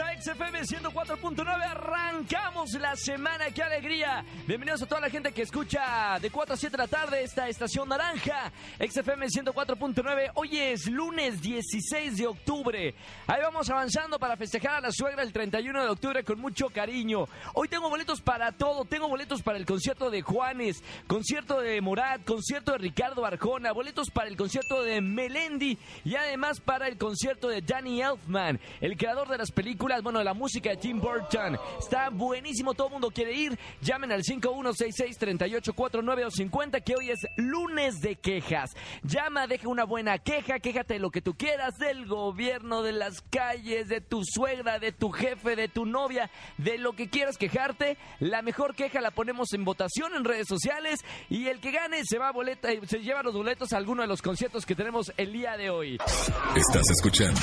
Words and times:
A 0.00 0.20
XFM 0.20 0.62
104.9. 0.62 1.46
Arrancamos 1.62 2.72
la 2.72 2.96
semana, 2.96 3.50
qué 3.54 3.62
alegría. 3.62 4.24
Bienvenidos 4.46 4.82
a 4.82 4.86
toda 4.86 5.02
la 5.02 5.10
gente 5.10 5.30
que 5.30 5.42
escucha 5.42 6.18
de 6.20 6.30
4 6.30 6.54
a 6.54 6.56
7 6.56 6.76
de 6.76 6.82
la 6.82 6.88
tarde 6.88 7.22
esta 7.22 7.48
estación 7.48 7.88
naranja. 7.88 8.50
XFM 8.80 9.26
104.9. 9.26 10.30
Hoy 10.34 10.58
es 10.58 10.86
lunes 10.86 11.40
16 11.40 12.16
de 12.16 12.26
octubre. 12.26 12.94
Ahí 13.26 13.42
vamos 13.42 13.70
avanzando 13.70 14.18
para 14.18 14.36
festejar 14.36 14.76
a 14.76 14.80
la 14.80 14.90
suegra 14.90 15.22
el 15.22 15.32
31 15.32 15.82
de 15.82 15.88
octubre 15.88 16.24
con 16.24 16.40
mucho 16.40 16.70
cariño. 16.70 17.28
Hoy 17.52 17.68
tengo 17.68 17.88
boletos 17.88 18.20
para 18.20 18.52
todo. 18.52 18.84
Tengo 18.86 19.08
boletos 19.08 19.42
para 19.42 19.58
el 19.58 19.66
concierto 19.66 20.10
de 20.10 20.22
Juanes, 20.22 20.82
concierto 21.06 21.60
de 21.60 21.80
Morat, 21.80 22.24
concierto 22.24 22.72
de 22.72 22.78
Ricardo 22.78 23.26
Arjona, 23.26 23.72
boletos 23.72 24.10
para 24.10 24.28
el 24.28 24.36
concierto 24.36 24.82
de 24.82 25.00
Melendi 25.00 25.78
y 26.04 26.16
además 26.16 26.60
para 26.60 26.88
el 26.88 26.96
concierto 26.96 27.48
de 27.48 27.62
Danny 27.62 28.02
Elfman, 28.02 28.58
el 28.80 28.96
creador 28.96 29.28
de 29.28 29.38
las 29.38 29.52
películas, 29.52 29.83
bueno, 30.02 30.18
de 30.18 30.24
la 30.24 30.34
música 30.34 30.70
de 30.70 30.76
Tim 30.76 30.98
Burton. 30.98 31.56
Está 31.78 32.10
buenísimo, 32.10 32.74
todo 32.74 32.86
el 32.86 32.94
mundo 32.94 33.10
quiere 33.10 33.34
ir. 33.34 33.58
Llamen 33.82 34.12
al 34.12 34.22
5166-3849 34.22 36.26
o 36.26 36.30
50 36.30 36.80
que 36.80 36.94
hoy 36.96 37.10
es 37.10 37.20
lunes 37.36 38.00
de 38.00 38.16
quejas. 38.16 38.70
Llama, 39.02 39.46
deja 39.46 39.68
una 39.68 39.84
buena 39.84 40.16
queja, 40.18 40.58
quéjate 40.58 40.94
de 40.94 41.00
lo 41.00 41.10
que 41.10 41.20
tú 41.20 41.34
quieras, 41.34 41.74
del 41.78 42.06
gobierno, 42.06 42.82
de 42.82 42.92
las 42.92 43.20
calles, 43.30 43.88
de 43.88 44.00
tu 44.00 44.22
suegra, 44.24 44.78
de 44.78 44.92
tu 44.92 45.10
jefe, 45.10 45.54
de 45.54 45.68
tu 45.68 45.84
novia, 45.84 46.30
de 46.56 46.78
lo 46.78 46.94
que 46.94 47.10
quieras 47.10 47.36
quejarte. 47.36 47.98
La 48.20 48.40
mejor 48.40 48.74
queja 48.74 49.02
la 49.02 49.10
ponemos 49.10 49.52
en 49.52 49.64
votación 49.64 50.14
en 50.14 50.24
redes 50.24 50.48
sociales 50.48 51.00
y 51.28 51.48
el 51.48 51.60
que 51.60 51.72
gane 51.72 52.00
se 52.04 52.18
va 52.18 52.28
a 52.28 52.32
boleta, 52.32 52.70
se 52.86 53.00
lleva 53.00 53.22
los 53.22 53.34
boletos 53.34 53.74
a 53.74 53.76
alguno 53.76 54.00
de 54.02 54.08
los 54.08 54.22
conciertos 54.22 54.64
que 54.64 54.74
tenemos 54.74 55.12
el 55.18 55.30
día 55.32 55.58
de 55.58 55.68
hoy. 55.68 55.98
Estás 56.56 56.88
escuchando 56.90 57.40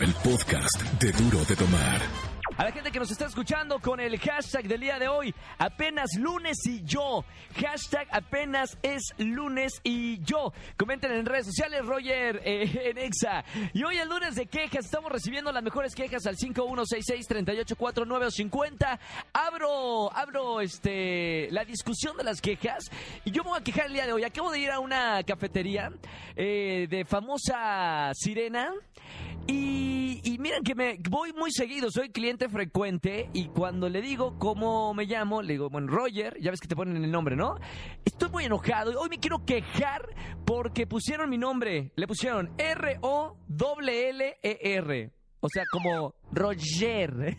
el 0.00 0.14
podcast 0.14 0.80
de 0.98 1.12
Duro 1.12 1.44
de 1.44 1.56
Tomar. 1.56 1.81
that. 1.82 2.31
A 2.58 2.64
la 2.64 2.72
gente 2.72 2.90
que 2.90 2.98
nos 2.98 3.10
está 3.10 3.24
escuchando 3.26 3.78
con 3.80 3.98
el 3.98 4.18
hashtag 4.18 4.64
del 4.64 4.80
día 4.80 4.98
de 4.98 5.08
hoy, 5.08 5.34
apenas 5.56 6.10
lunes 6.18 6.58
y 6.66 6.82
yo. 6.84 7.24
Hashtag 7.56 8.06
apenas 8.10 8.76
es 8.82 9.14
lunes 9.16 9.80
y 9.82 10.22
yo. 10.22 10.52
Comenten 10.76 11.12
en 11.12 11.24
redes 11.24 11.46
sociales, 11.46 11.80
Roger 11.86 12.42
eh, 12.44 12.90
en 12.90 12.98
Exa. 12.98 13.42
Y 13.72 13.82
hoy 13.84 13.96
el 13.96 14.06
lunes 14.08 14.34
de 14.34 14.44
quejas, 14.46 14.84
estamos 14.84 15.10
recibiendo 15.10 15.50
las 15.50 15.62
mejores 15.62 15.94
quejas 15.94 16.26
al 16.26 16.36
5166-3849 16.36 18.26
o 18.26 18.30
50. 18.30 19.00
Abro, 19.32 20.14
abro 20.14 20.60
este, 20.60 21.50
la 21.52 21.64
discusión 21.64 22.18
de 22.18 22.24
las 22.24 22.42
quejas 22.42 22.84
y 23.24 23.30
yo 23.30 23.44
me 23.44 23.50
voy 23.50 23.60
a 23.60 23.64
quejar 23.64 23.86
el 23.86 23.94
día 23.94 24.04
de 24.06 24.12
hoy. 24.12 24.24
Acabo 24.24 24.50
de 24.50 24.58
ir 24.58 24.70
a 24.70 24.78
una 24.78 25.22
cafetería 25.22 25.90
eh, 26.36 26.86
de 26.90 27.06
famosa 27.06 28.10
sirena. 28.12 28.72
Y, 29.46 30.20
y 30.22 30.38
miren 30.38 30.62
que 30.62 30.76
me 30.76 30.98
voy 31.10 31.32
muy 31.32 31.50
seguido, 31.50 31.90
soy 31.90 32.10
cliente 32.10 32.41
frecuente 32.48 33.28
y 33.32 33.48
cuando 33.48 33.88
le 33.88 34.00
digo 34.00 34.38
cómo 34.38 34.94
me 34.94 35.04
llamo, 35.04 35.42
le 35.42 35.54
digo, 35.54 35.68
bueno, 35.70 35.88
Roger, 35.88 36.38
ya 36.40 36.50
ves 36.50 36.60
que 36.60 36.68
te 36.68 36.76
ponen 36.76 37.02
el 37.02 37.10
nombre, 37.10 37.36
¿no? 37.36 37.58
Estoy 38.04 38.30
muy 38.30 38.44
enojado 38.44 38.92
y 38.92 38.94
hoy 38.94 39.08
me 39.08 39.18
quiero 39.18 39.44
quejar 39.44 40.08
porque 40.44 40.86
pusieron 40.86 41.30
mi 41.30 41.38
nombre, 41.38 41.92
le 41.96 42.06
pusieron 42.06 42.52
R-O-L-L-E-R, 42.58 43.40
o 45.40 45.48
sea, 45.48 45.64
como 45.72 46.14
Roger. 46.32 47.36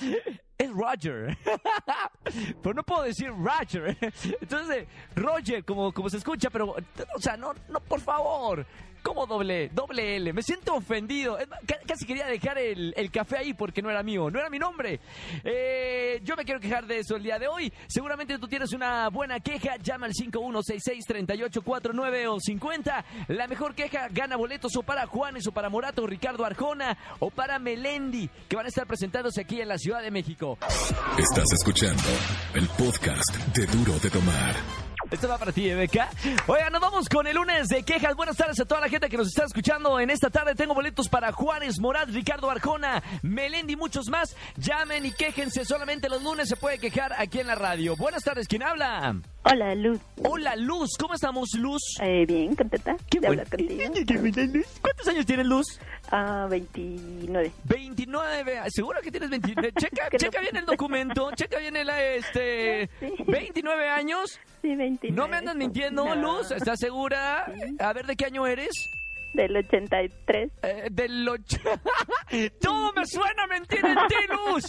es 0.60 0.70
Roger. 0.70 1.38
pero 2.62 2.74
no 2.74 2.82
puedo 2.82 3.02
decir 3.02 3.30
Roger. 3.30 3.96
Entonces, 4.40 4.86
Roger, 5.16 5.64
como, 5.64 5.92
como 5.92 6.10
se 6.10 6.18
escucha, 6.18 6.50
pero, 6.50 6.72
o 6.72 7.20
sea, 7.20 7.36
no, 7.36 7.54
no, 7.68 7.80
por 7.80 8.00
favor. 8.00 8.66
¿Cómo 9.02 9.26
doble, 9.26 9.68
doble 9.70 10.16
L? 10.16 10.32
Me 10.32 10.42
siento 10.42 10.74
ofendido. 10.74 11.38
Casi 11.86 12.06
quería 12.06 12.26
dejar 12.26 12.58
el, 12.58 12.92
el 12.96 13.10
café 13.10 13.38
ahí 13.38 13.54
porque 13.54 13.82
no 13.82 13.90
era 13.90 14.02
mío, 14.02 14.30
no 14.30 14.38
era 14.38 14.50
mi 14.50 14.58
nombre. 14.58 15.00
Eh, 15.44 16.20
yo 16.22 16.36
me 16.36 16.44
quiero 16.44 16.60
quejar 16.60 16.86
de 16.86 16.98
eso 16.98 17.16
el 17.16 17.22
día 17.22 17.38
de 17.38 17.48
hoy. 17.48 17.72
Seguramente 17.88 18.38
tú 18.38 18.46
tienes 18.48 18.72
una 18.72 19.08
buena 19.08 19.40
queja. 19.40 19.76
Llama 19.76 20.06
al 20.06 20.12
5166-3849 20.12 22.26
o 22.28 22.40
50. 22.40 23.04
La 23.28 23.46
mejor 23.46 23.74
queja 23.74 24.08
gana 24.10 24.36
boletos 24.36 24.76
o 24.76 24.82
para 24.82 25.06
Juanes 25.06 25.46
o 25.46 25.52
para 25.52 25.70
Morato, 25.70 26.06
Ricardo 26.06 26.44
Arjona 26.44 26.96
o 27.18 27.30
para 27.30 27.58
Melendi, 27.58 28.28
que 28.48 28.56
van 28.56 28.66
a 28.66 28.68
estar 28.68 28.86
presentándose 28.86 29.40
aquí 29.40 29.60
en 29.60 29.68
la 29.68 29.78
Ciudad 29.78 30.02
de 30.02 30.10
México. 30.10 30.58
Estás 31.18 31.52
escuchando 31.52 32.02
el 32.54 32.66
podcast 32.68 33.34
de 33.54 33.66
Duro 33.66 33.98
de 33.98 34.10
Tomar. 34.10 34.89
Esto 35.10 35.28
va 35.28 35.38
para 35.38 35.52
ti, 35.52 35.68
Beca. 35.72 36.08
Oigan, 36.46 36.72
nos 36.72 36.80
vamos 36.80 37.08
con 37.08 37.26
el 37.26 37.34
lunes 37.34 37.68
de 37.68 37.82
quejas. 37.82 38.14
Buenas 38.14 38.36
tardes 38.36 38.60
a 38.60 38.64
toda 38.64 38.80
la 38.80 38.88
gente 38.88 39.08
que 39.08 39.16
nos 39.16 39.26
está 39.26 39.44
escuchando 39.44 39.98
en 39.98 40.08
esta 40.10 40.30
tarde. 40.30 40.54
Tengo 40.54 40.74
boletos 40.74 41.08
para 41.08 41.32
Juárez, 41.32 41.80
Morat, 41.80 42.08
Ricardo 42.10 42.50
Arjona, 42.50 43.02
Melendi 43.22 43.72
y 43.72 43.76
muchos 43.76 44.08
más. 44.08 44.36
Llamen 44.56 45.06
y 45.06 45.12
quéjense. 45.12 45.64
Solamente 45.64 46.08
los 46.08 46.22
lunes 46.22 46.48
se 46.48 46.56
puede 46.56 46.78
quejar 46.78 47.12
aquí 47.18 47.40
en 47.40 47.48
la 47.48 47.56
radio. 47.56 47.96
Buenas 47.96 48.22
tardes, 48.22 48.46
¿quién 48.46 48.62
habla? 48.62 49.16
Hola, 49.42 49.74
Luz. 49.74 49.98
Hola, 50.22 50.54
Luz. 50.56 50.90
¿Cómo 50.98 51.14
estamos, 51.14 51.48
Luz? 51.56 51.80
Eh, 52.02 52.26
bien, 52.26 52.54
contenta 52.54 52.94
Qué 53.10 53.20
de 53.20 53.26
hablar 53.28 53.48
contigo. 53.48 53.92
Qué 54.06 54.18
buena, 54.18 54.42
Luz. 54.52 54.66
¿Cuántos 54.82 55.08
años 55.08 55.24
tienes, 55.24 55.46
Luz? 55.46 55.80
Ah, 56.10 56.46
29. 56.50 57.50
29. 57.64 58.60
¿Seguro 58.68 59.00
que 59.00 59.10
tienes 59.10 59.30
29? 59.30 59.72
Checa, 59.78 60.10
Que 60.10 60.16
no. 60.16 60.18
checa 60.18 60.40
bien 60.40 60.56
el 60.56 60.66
documento. 60.66 61.30
Checa 61.34 61.58
bien 61.58 61.74
el, 61.76 61.88
este... 61.88 62.90
Sí. 63.00 63.14
29 63.26 63.88
años. 63.88 64.38
Sí, 64.60 64.76
29. 64.76 65.10
No 65.16 65.26
me 65.26 65.38
andas 65.38 65.56
mintiendo, 65.56 66.04
No, 66.04 66.14
Luz. 66.14 66.50
¿Estás 66.50 66.78
segura? 66.78 67.46
Sí. 67.54 67.76
A 67.78 67.92
ver, 67.94 68.06
¿de 68.06 68.16
qué 68.16 68.26
año 68.26 68.46
eres? 68.46 68.90
Del 69.34 69.56
83. 69.56 70.50
Eh, 70.62 70.88
del 70.90 71.28
och- 71.28 71.40
Todo 72.60 72.92
me 72.94 73.06
suena 73.06 73.46
mentira 73.48 73.90
en 73.92 73.98
ti, 74.08 74.14
Luz. 74.28 74.64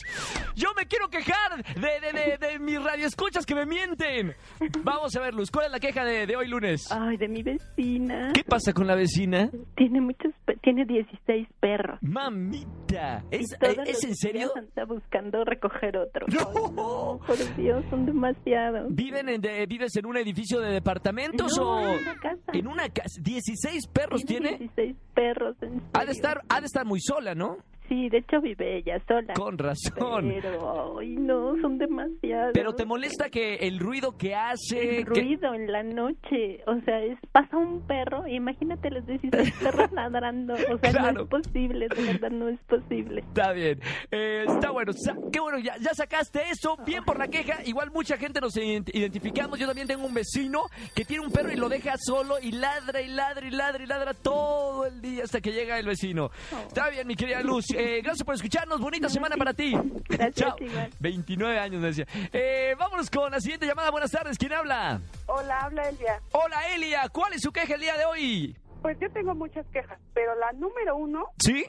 Yo 0.56 0.70
me 0.78 0.86
quiero 0.86 1.10
quejar 1.10 1.64
de, 1.64 1.82
de, 2.00 2.38
de, 2.38 2.38
de 2.38 2.60
mis 2.60 2.82
radioescuchas 2.84 3.46
que 3.46 3.56
me 3.56 3.66
mienten. 3.66 4.36
Vamos 4.84 5.16
a 5.16 5.22
ver, 5.22 5.34
Luz, 5.34 5.50
¿cuál 5.52 5.66
es 5.68 5.72
la 5.72 5.80
queja 5.80 6.04
de, 6.06 6.26
de 6.28 6.36
hoy 6.36 6.48
lunes? 6.48 6.92
Ay, 6.92 7.18
de 7.18 7.28
mi 7.28 7.44
vecina. 7.44 8.32
¿Qué 8.34 8.44
pasa 8.44 8.74
con 8.74 8.88
la 8.88 8.96
vecina? 8.96 9.50
Tiene 9.76 10.00
muchos, 10.02 10.32
pe- 10.46 10.58
tiene 10.62 10.86
16 10.86 11.48
perros. 11.60 12.00
Mamita, 12.02 13.24
¿es, 13.32 13.42
Y 13.54 13.58
todos 13.60 13.78
eh, 13.88 13.92
¿es 13.92 14.04
en 14.04 14.16
serio? 14.16 14.52
días 14.54 14.66
Anda 14.76 14.86
buscando 14.86 15.44
recoger 15.44 15.98
otro. 15.98 16.26
No. 16.28 16.40
Ay, 16.40 16.72
no, 16.76 17.20
por 17.26 17.56
Dios, 17.56 17.84
son 17.90 18.06
demasiados. 18.06 18.88
¿Viven 18.94 19.30
en 19.30 19.42
de- 19.42 19.66
¿Vives 19.66 19.96
en 19.96 20.06
un 20.06 20.18
edificio 20.18 20.60
de 20.60 20.72
departamentos 20.72 21.58
No, 21.58 21.72
o...? 21.72 21.80
en 21.80 22.00
una 22.02 22.16
casa. 22.20 22.52
En 22.54 22.68
una 22.68 22.90
casa. 22.90 23.22
¿16 23.22 23.90
perros 23.92 24.24
tiene? 24.26 24.51
16 24.58 24.96
perros, 25.14 25.56
en 25.62 25.82
Ha 25.94 26.00
de, 26.06 26.06
serio. 26.08 26.12
estar, 26.12 26.42
ha 26.50 26.60
de 26.60 26.66
estar 26.66 26.86
muy 26.86 27.00
sola, 27.02 27.36
¿no? 27.36 27.58
Sí, 27.91 28.07
de 28.07 28.19
hecho 28.19 28.40
vive 28.40 28.78
ella 28.78 29.02
sola. 29.06 29.34
Con 29.34 29.57
razón. 29.57 30.34
Pero, 30.41 30.97
ay, 31.00 31.18
no, 31.18 31.59
son 31.62 31.78
demasiados. 31.78 32.52
Pero 32.53 32.74
te 32.74 32.85
molesta 32.85 33.29
que 33.29 33.56
el 33.56 33.79
ruido 33.79 34.16
que 34.18 34.34
hace... 34.34 35.00
El 35.00 35.06
que- 35.06 35.22
ruido 35.22 35.53
en 35.53 35.69
la 35.69 35.84
noche, 35.84 36.63
o 36.68 36.79
sea, 36.85 37.03
es 37.03 37.19
pasa 37.34 37.57
un 37.57 37.85
perro, 37.85 38.25
imagínate 38.29 38.90
los 38.91 39.06
16 39.06 39.52
perros 39.62 39.91
ladrando, 39.91 40.53
o 40.53 40.78
sea, 40.78 40.91
Claro. 40.91 41.12
no 41.12 41.22
es 41.24 41.28
posible, 41.44 41.88
de 41.94 42.02
verdad 42.13 42.31
no 42.31 42.47
es 42.47 42.59
posible. 42.62 43.19
Está 43.28 43.52
bien, 43.52 43.79
Eh, 44.09 44.46
está 44.47 44.72
bueno, 44.72 44.94
qué 45.34 45.40
bueno, 45.41 45.59
ya, 45.59 45.75
ya 45.81 45.94
sacaste 45.94 46.44
eso, 46.50 46.78
bien 46.85 47.03
por 47.03 47.19
la 47.19 47.28
queja, 47.28 47.58
igual 47.66 47.91
mucha 47.91 48.16
gente 48.16 48.40
nos 48.40 48.56
ident- 48.56 48.90
identificamos, 48.94 49.59
yo 49.59 49.68
también 49.68 49.88
tengo 49.88 50.06
un 50.06 50.13
vecino 50.13 50.62
que 50.96 51.03
tiene 51.03 51.25
un 51.25 51.31
perro 51.34 51.52
y 51.52 51.58
lo 51.58 51.68
deja 51.68 51.96
solo 51.97 52.35
y 52.41 52.53
ladra 52.53 53.02
y 53.02 53.09
ladra 53.09 53.46
y 53.46 53.52
ladra 53.52 53.84
y 53.84 53.88
ladra 53.88 54.13
todo 54.13 54.85
el 54.85 55.02
día 55.02 55.25
hasta 55.25 55.41
que 55.41 55.52
llega 55.52 55.78
el 55.78 55.88
vecino. 55.88 56.29
Está 56.68 56.90
bien, 56.90 57.06
mi 57.06 57.16
querida 57.16 57.41
Luz, 57.41 57.66
Eh, 57.84 58.02
gracias 58.02 58.24
por 58.24 58.36
escucharnos, 58.36 58.80
bonita 58.80 59.09
semana 59.09 59.36
para 59.38 59.53
ti. 59.53 59.74
Gracias, 60.09 60.36
Chao. 60.36 60.56
igual. 60.59 60.90
29 61.00 61.59
años 61.59 61.82
me 61.82 61.88
decía. 61.88 62.06
Eh, 62.34 62.76
vámonos 62.78 63.09
con 63.09 63.32
la 63.32 63.40
siguiente 63.40 63.66
llamada, 63.66 63.90
buenas 63.91 64.11
tardes, 64.11 64.38
¿quién 64.38 64.53
habla? 64.53 65.02
Hola, 65.28 65.59
habla 65.61 65.90
Elia. 65.90 66.22
Hola 66.34 66.58
Elia, 66.76 67.09
¿cuál 67.11 67.34
es 67.34 67.41
su 67.41 67.52
queja 67.52 67.73
el 67.76 67.82
día 67.82 67.97
de 67.97 68.06
hoy? 68.06 68.56
Pues 68.82 68.97
yo 69.00 69.11
tengo 69.11 69.34
muchas 69.35 69.66
quejas, 69.67 70.00
pero 70.14 70.34
la 70.35 70.52
número 70.53 70.96
uno 70.96 71.26
¿Sí? 71.40 71.66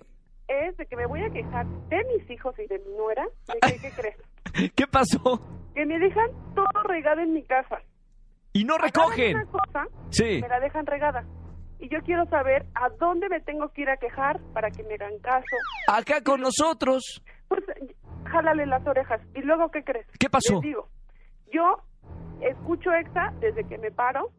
es 0.49 0.77
de 0.77 0.87
que 0.87 0.97
me 0.97 1.07
voy 1.07 1.23
a 1.23 1.31
quejar 1.31 1.67
de 1.67 2.05
mis 2.17 2.29
hijos 2.31 2.55
y 2.59 2.67
de 2.67 2.79
mi 2.81 2.95
nuera. 2.97 3.25
¿De 3.47 3.59
qué, 3.61 3.79
qué 3.81 3.91
crees? 3.91 4.73
¿Qué 4.75 4.87
pasó? 4.87 5.41
Que 5.75 5.87
me 5.87 5.99
dejan 5.99 6.31
todo 6.55 6.83
regado 6.85 7.21
en 7.21 7.33
mi 7.33 7.43
casa. 7.45 7.79
Y 8.53 8.65
no 8.65 8.77
recogen. 8.77 9.37
una 9.37 9.47
cosa, 9.47 9.87
Sí. 10.11 10.41
me 10.43 10.49
la 10.49 10.61
dejan 10.61 10.85
regada. 10.87 11.25
Y 11.83 11.89
yo 11.89 11.99
quiero 12.05 12.25
saber 12.27 12.65
a 12.77 12.91
dónde 12.91 13.29
me 13.29 13.41
tengo 13.41 13.69
que 13.71 13.83
ir 13.83 13.91
a 13.91 13.97
quejar 13.97 14.41
para 14.55 14.71
que 14.71 14.85
me 14.85 14.95
hagan 14.95 15.19
caso. 15.19 15.57
Acá 15.89 16.23
con 16.23 16.41
nosotros. 16.41 17.25
Pues 17.49 17.61
jálale 18.25 18.67
las 18.67 18.87
orejas. 18.87 19.21
¿Y 19.35 19.41
luego 19.43 19.69
qué 19.73 19.83
crees? 19.83 20.07
¿Qué 20.17 20.31
pasó? 20.31 20.55
Les 20.55 20.63
digo, 20.63 20.89
yo 21.53 21.83
escucho 22.41 22.93
EXA 22.93 23.35
desde 23.41 23.67
que 23.67 23.79
me 23.79 23.91
paro 23.91 24.31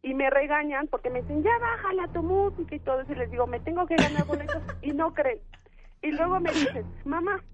y 0.00 0.14
me 0.14 0.30
regañan 0.30 0.88
porque 0.88 1.10
me 1.10 1.20
dicen, 1.20 1.42
ya 1.42 1.50
bájala 1.60 2.08
tu 2.14 2.22
música 2.22 2.74
y 2.74 2.80
todo 2.80 3.02
eso. 3.02 3.12
Y 3.12 3.16
les 3.16 3.30
digo, 3.30 3.46
me 3.46 3.60
tengo 3.60 3.86
que 3.86 3.96
ganar 3.96 4.24
boletos 4.24 4.62
y 4.80 4.92
no 4.92 5.12
creen. 5.12 5.40
Y 6.00 6.12
luego 6.12 6.40
me 6.40 6.50
dicen, 6.50 6.86
mamá, 7.04 7.44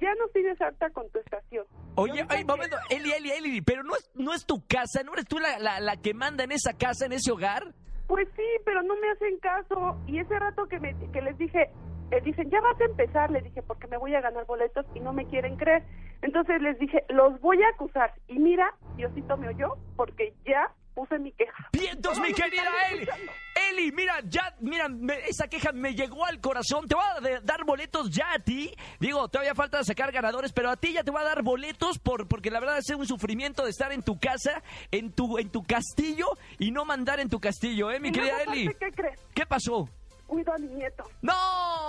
ya 0.00 0.14
no 0.14 0.26
estoy 0.26 0.44
desarta 0.44 0.90
con 0.90 1.10
tu 1.10 1.18
estación. 1.18 1.66
Oye, 1.96 2.24
ay, 2.28 2.44
momento, 2.44 2.76
Eli, 2.88 3.10
Eli, 3.10 3.30
Eli, 3.32 3.60
pero 3.62 3.82
no 3.82 3.96
es, 3.96 4.08
no 4.14 4.32
es 4.32 4.46
tu 4.46 4.64
casa, 4.64 5.02
¿no 5.02 5.14
eres 5.14 5.26
tú 5.26 5.40
la, 5.40 5.58
la, 5.58 5.80
la 5.80 5.96
que 5.96 6.14
manda 6.14 6.44
en 6.44 6.52
esa 6.52 6.72
casa, 6.74 7.06
en 7.06 7.14
ese 7.14 7.32
hogar? 7.32 7.74
Pues 8.08 8.26
sí, 8.34 8.42
pero 8.64 8.82
no 8.82 8.96
me 8.96 9.10
hacen 9.10 9.38
caso. 9.38 9.96
Y 10.06 10.18
ese 10.18 10.38
rato 10.38 10.66
que, 10.66 10.80
me, 10.80 10.96
que 11.12 11.22
les 11.22 11.38
dije, 11.38 11.70
eh, 12.10 12.20
dicen, 12.22 12.50
ya 12.50 12.60
vas 12.60 12.80
a 12.80 12.84
empezar, 12.84 13.30
les 13.30 13.44
dije, 13.44 13.62
porque 13.62 13.86
me 13.86 13.98
voy 13.98 14.14
a 14.14 14.22
ganar 14.22 14.46
boletos 14.46 14.86
y 14.94 15.00
no 15.00 15.12
me 15.12 15.26
quieren 15.26 15.56
creer. 15.56 15.82
Entonces 16.22 16.60
les 16.62 16.78
dije, 16.78 17.04
los 17.10 17.38
voy 17.40 17.62
a 17.62 17.68
acusar. 17.68 18.12
Y 18.26 18.38
mira, 18.38 18.74
Diosito 18.96 19.36
me 19.36 19.48
oyó 19.48 19.76
porque 19.94 20.32
ya 20.46 20.72
puse 20.98 21.16
mi 21.20 21.30
queja. 21.32 21.68
Vientos, 21.72 22.18
mi 22.18 22.32
querida 22.32 22.64
Eli. 22.90 23.02
escuchando. 23.04 23.32
Eli, 23.70 23.92
mira, 23.92 24.20
ya, 24.24 24.54
mira, 24.60 24.88
me- 24.88 25.18
esa 25.28 25.46
queja 25.46 25.70
me 25.72 25.94
llegó 25.94 26.24
al 26.24 26.40
corazón. 26.40 26.88
Te 26.88 26.94
voy 26.96 27.04
a 27.16 27.20
de- 27.20 27.40
dar 27.42 27.64
boletos 27.64 28.10
ya 28.10 28.32
a 28.32 28.38
ti. 28.40 28.74
Digo, 28.98 29.28
todavía 29.28 29.54
falta 29.54 29.82
sacar 29.84 30.10
ganadores, 30.10 30.52
pero 30.52 30.70
a 30.70 30.76
ti 30.76 30.92
ya 30.92 31.04
te 31.04 31.10
voy 31.12 31.20
a 31.20 31.24
dar 31.24 31.42
boletos 31.42 31.98
por, 32.00 32.26
porque 32.26 32.50
la 32.50 32.58
verdad 32.60 32.78
es 32.78 32.88
un 32.90 33.06
sufrimiento 33.06 33.62
de 33.64 33.70
estar 33.70 33.92
en 33.92 34.02
tu 34.02 34.18
casa, 34.18 34.62
en 34.90 35.12
tu, 35.12 35.38
en 35.38 35.50
tu 35.50 35.62
castillo 35.62 36.26
y 36.58 36.70
no 36.72 36.84
mandar 36.84 37.20
en 37.20 37.28
tu 37.28 37.38
castillo, 37.38 37.90
¿eh, 37.92 38.00
mi 38.00 38.08
Y 38.08 38.12
querida 38.12 38.42
Eli? 38.42 38.68
¿Qué 38.80 38.90
crees? 38.90 39.20
¿Qué 39.34 39.46
pasó? 39.46 39.88
Cuido 40.28 40.52
a 40.52 40.58
mi 40.58 40.68
nieto. 40.68 41.04
No, 41.22 41.32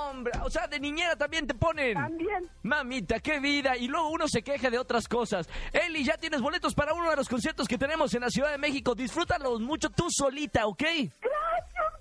hombre, 0.09 0.31
o 0.41 0.49
sea, 0.49 0.65
de 0.65 0.79
niñera 0.79 1.13
también 1.17 1.45
te 1.45 1.53
ponen. 1.53 1.93
También. 1.93 2.49
Mamita, 2.63 3.19
qué 3.19 3.37
vida. 3.39 3.75
Y 3.75 3.89
luego 3.89 4.09
uno 4.09 4.29
se 4.29 4.41
queja 4.41 4.69
de 4.69 4.79
otras 4.79 5.09
cosas. 5.09 5.49
Eli, 5.73 6.05
ya 6.05 6.17
tienes 6.17 6.39
boletos 6.41 6.73
para 6.73 6.93
uno 6.93 7.09
de 7.09 7.17
los 7.17 7.27
conciertos 7.27 7.67
que 7.67 7.77
tenemos 7.77 8.13
en 8.13 8.21
la 8.21 8.29
Ciudad 8.29 8.51
de 8.51 8.57
México. 8.57 8.95
Disfrútalos 8.95 9.59
mucho 9.59 9.89
tú 9.89 10.07
solita, 10.09 10.65
¿ok? 10.67 10.79
Gracias, 10.79 11.19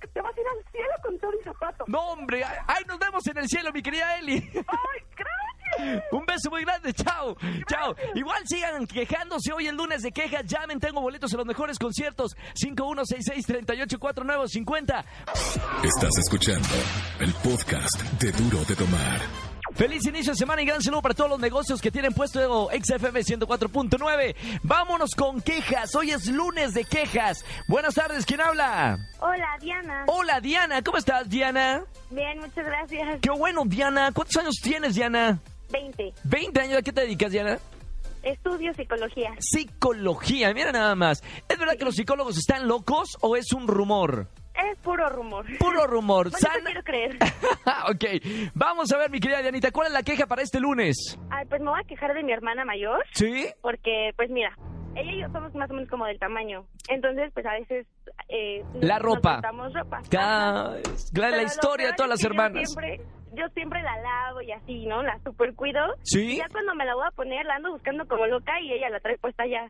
que 0.00 0.06
te 0.06 0.20
vas 0.20 0.32
a 0.36 0.40
ir 0.40 0.46
al 0.46 0.70
cielo 0.70 0.94
con 1.02 1.18
todo 1.18 1.32
y 1.40 1.42
zapato. 1.42 1.84
No, 1.88 2.12
hombre. 2.12 2.44
Ahí 2.44 2.84
nos 2.86 3.00
vemos 3.00 3.26
en 3.26 3.38
el 3.38 3.48
cielo, 3.48 3.72
mi 3.72 3.82
querida 3.82 4.16
Eli. 4.18 4.34
¡Ay, 4.54 5.02
gracias! 5.16 5.57
Un 6.12 6.24
beso 6.26 6.50
muy 6.50 6.62
grande. 6.64 6.92
Chao. 6.92 7.36
Chao. 7.68 7.94
Igual 8.14 8.42
sigan 8.46 8.86
quejándose 8.86 9.52
hoy 9.52 9.66
el 9.66 9.76
lunes 9.76 10.02
de 10.02 10.12
quejas. 10.12 10.44
Llamen, 10.46 10.78
tengo 10.80 11.00
boletos 11.00 11.32
en 11.32 11.38
los 11.38 11.46
mejores 11.46 11.78
conciertos. 11.78 12.36
5166-3849-50. 12.54 15.04
Estás 15.82 16.18
escuchando 16.18 16.68
el 17.20 17.32
podcast 17.34 18.00
de 18.20 18.32
Duro 18.32 18.64
de 18.64 18.74
Tomar. 18.76 19.20
Feliz 19.74 20.06
inicio 20.06 20.32
de 20.32 20.38
semana 20.38 20.62
y 20.62 20.64
gran 20.64 20.82
saludo 20.82 21.02
para 21.02 21.14
todos 21.14 21.30
los 21.30 21.38
negocios 21.38 21.80
que 21.80 21.90
tienen 21.90 22.12
puesto 22.12 22.68
XFM 22.70 23.20
104.9. 23.20 24.34
Vámonos 24.62 25.10
con 25.14 25.40
quejas. 25.40 25.94
Hoy 25.94 26.10
es 26.10 26.26
lunes 26.26 26.74
de 26.74 26.84
quejas. 26.84 27.44
Buenas 27.68 27.94
tardes, 27.94 28.26
¿quién 28.26 28.40
habla? 28.40 28.98
Hola, 29.20 29.56
Diana. 29.60 30.04
Hola, 30.08 30.40
Diana. 30.40 30.82
¿Cómo 30.82 30.98
estás, 30.98 31.28
Diana? 31.28 31.84
Bien, 32.10 32.40
muchas 32.40 32.66
gracias. 32.66 33.20
Qué 33.20 33.30
bueno, 33.30 33.62
Diana. 33.66 34.10
¿Cuántos 34.12 34.36
años 34.38 34.56
tienes, 34.62 34.94
Diana? 34.94 35.38
20. 35.70 36.12
20 36.24 36.60
años. 36.60 36.78
¿A 36.78 36.82
qué 36.82 36.92
te 36.92 37.00
dedicas, 37.02 37.32
Diana? 37.32 37.58
Estudio 38.22 38.72
psicología. 38.74 39.30
Psicología. 39.38 40.52
Mira 40.52 40.72
nada 40.72 40.94
más. 40.94 41.22
¿Es 41.48 41.58
verdad 41.58 41.76
que 41.78 41.84
los 41.84 41.94
psicólogos 41.94 42.36
están 42.36 42.66
locos 42.66 43.16
o 43.20 43.36
es 43.36 43.52
un 43.52 43.68
rumor? 43.68 44.28
Es 44.54 44.76
puro 44.80 45.08
rumor. 45.08 45.46
Puro 45.58 45.86
rumor. 45.86 46.30
Bueno, 46.40 46.58
yo 46.58 46.64
quiero 46.64 46.82
creer. 46.82 47.16
ok. 47.90 48.50
Vamos 48.54 48.92
a 48.92 48.98
ver, 48.98 49.10
mi 49.10 49.20
querida 49.20 49.40
Dianita. 49.40 49.70
¿Cuál 49.70 49.86
es 49.88 49.92
la 49.92 50.02
queja 50.02 50.26
para 50.26 50.42
este 50.42 50.58
lunes? 50.58 51.16
Ay, 51.30 51.46
pues 51.48 51.60
me 51.60 51.70
voy 51.70 51.80
a 51.80 51.86
quejar 51.86 52.12
de 52.12 52.22
mi 52.24 52.32
hermana 52.32 52.64
mayor, 52.64 53.04
¿Sí? 53.12 53.46
porque, 53.62 54.10
pues 54.16 54.30
mira, 54.30 54.50
ella 54.96 55.12
y 55.12 55.20
yo 55.20 55.28
somos 55.32 55.54
más 55.54 55.70
o 55.70 55.74
menos 55.74 55.88
como 55.88 56.04
del 56.06 56.18
tamaño. 56.18 56.66
Entonces, 56.88 57.30
pues 57.32 57.46
a 57.46 57.52
veces... 57.52 57.86
Eh, 58.28 58.64
La 58.80 58.94
nos 58.98 59.02
ropa. 59.02 59.40
ropa. 59.72 60.00
La, 60.10 60.76
la 61.30 61.42
historia 61.44 61.88
de 61.88 61.92
todas 61.92 62.10
las 62.10 62.24
hermanas. 62.24 62.68
siempre, 62.68 63.00
yo 63.34 63.48
siempre 63.54 63.82
la 63.82 63.96
lavo 64.00 64.42
y 64.42 64.52
así, 64.52 64.86
¿no? 64.86 65.02
La 65.02 65.18
super 65.24 65.54
cuido. 65.54 65.80
¿Sí? 66.02 66.32
Y 66.32 66.36
ya 66.38 66.48
cuando 66.50 66.74
me 66.74 66.84
la 66.84 66.94
voy 66.94 67.04
a 67.06 67.10
poner, 67.14 67.44
la 67.46 67.56
ando 67.56 67.72
buscando 67.72 68.06
como 68.06 68.26
loca 68.26 68.60
y 68.60 68.72
ella 68.72 68.88
la 68.90 69.00
trae 69.00 69.18
puesta 69.18 69.46
ya. 69.46 69.68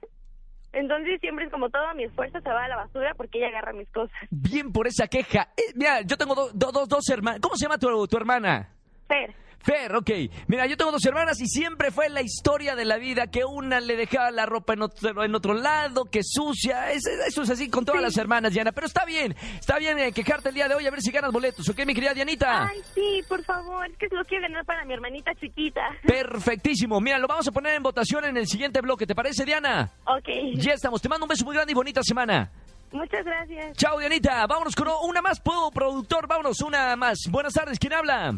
Entonces 0.73 1.19
siempre 1.21 1.47
es 1.47 1.51
como 1.51 1.71
todo 1.71 1.83
mi 1.95 2.05
esfuerzo 2.05 2.41
se 2.41 2.49
va 2.51 2.65
a 2.65 2.69
la 2.69 2.77
basura 2.77 3.15
porque 3.17 3.39
ella 3.39 3.49
agarra 3.49 3.73
mis 3.73 3.89
cosas. 3.91 4.15
Bien 4.31 4.71
por 4.71 4.87
esa 4.87 5.07
queja. 5.09 5.49
Eh, 5.57 5.73
mira, 5.75 6.03
yo 6.03 6.17
tengo 6.17 6.35
do- 6.35 6.51
do- 6.53 6.73
dos, 6.73 6.89
dos 6.89 7.09
hermanas. 7.09 7.41
¿Cómo 7.41 7.57
se 7.57 7.65
llama 7.65 7.79
tu, 7.79 8.07
tu 8.07 8.17
hermana? 8.17 8.69
Fer, 9.09 9.35
Fer, 9.61 9.95
ok. 9.97 10.11
Mira, 10.47 10.67
yo 10.67 10.77
tengo 10.77 10.93
dos 10.93 11.05
hermanas 11.05 11.41
y 11.41 11.47
siempre 11.47 11.91
fue 11.91 12.09
la 12.09 12.23
historia 12.23 12.75
de 12.77 12.85
la 12.85 12.97
vida 12.97 13.27
que 13.27 13.45
una 13.45 13.81
le 13.81 13.97
dejaba 13.97 14.31
la 14.31 14.47
ropa 14.47 14.73
en 14.73 14.83
otro, 14.83 15.25
en 15.25 15.35
otro 15.35 15.53
lado, 15.53 16.05
que 16.07 16.21
sucia. 16.23 16.91
Es- 16.93 17.07
eso 17.07 17.43
es 17.43 17.51
así 17.51 17.69
con 17.69 17.85
todas 17.85 18.01
las 18.01 18.17
hermanas, 18.17 18.53
Diana. 18.53 18.73
Pero 18.73 18.87
está 18.87 19.05
bien, 19.05 19.35
está 19.59 19.79
bien 19.79 19.99
eh, 19.99 20.13
quejarte 20.13 20.51
el 20.51 20.55
día 20.55 20.69
de 20.69 20.75
hoy 20.77 20.87
a 20.87 20.91
ver 20.91 21.03
si 21.03 21.11
ganas 21.11 21.33
boletos, 21.33 21.69
¿ok, 21.69 21.85
mi 21.85 21.93
querida 21.93 22.15
Dianita? 22.15 22.69
Ay, 22.69 22.81
sí, 22.95 23.23
por 23.29 23.43
favor, 23.45 23.87
es 23.91 23.97
que 23.99 24.07
lo 24.11 24.25
quiero 24.25 24.43
ganar 24.43 24.65
para 24.65 24.85
mi 24.85 24.95
hermanita 24.95 25.35
chiquita. 25.35 25.83
Perfectísimo. 26.07 27.01
Mira, 27.01 27.19
lo 27.19 27.27
vamos 27.27 27.47
a 27.49 27.53
poner 27.53 27.75
en 27.75 27.83
votación 27.83 28.25
en 28.25 28.37
el 28.37 28.47
siguiente 28.47 28.81
bloque. 28.81 29.07
¿Te 29.07 29.15
parece, 29.15 29.45
Diana? 29.45 29.91
Ok, 30.07 30.29
Ya 30.55 30.75
estamos. 30.75 31.03
Te 31.03 31.09
mando 31.09 31.25
un 31.27 31.29
beso 31.29 31.45
muy 31.45 31.55
grande 31.55 31.73
y 31.73 31.75
bonita 31.75 32.03
semana. 32.03 32.51
muchas 32.93 33.25
gracias. 33.25 33.77
Chao, 33.77 33.99
Dianita. 33.99 34.47
Vámonos 34.47 34.75
con 34.75 34.89
una 35.05 35.21
más. 35.21 35.41
¿Puedo, 35.41 35.71
productor? 35.71 36.27
Vámonos, 36.27 36.61
una 36.63 36.97
más. 36.97 37.19
Buenas 37.29 37.53
tardes. 37.53 37.79
¿Quién 37.79 37.93
habla? 37.93 38.35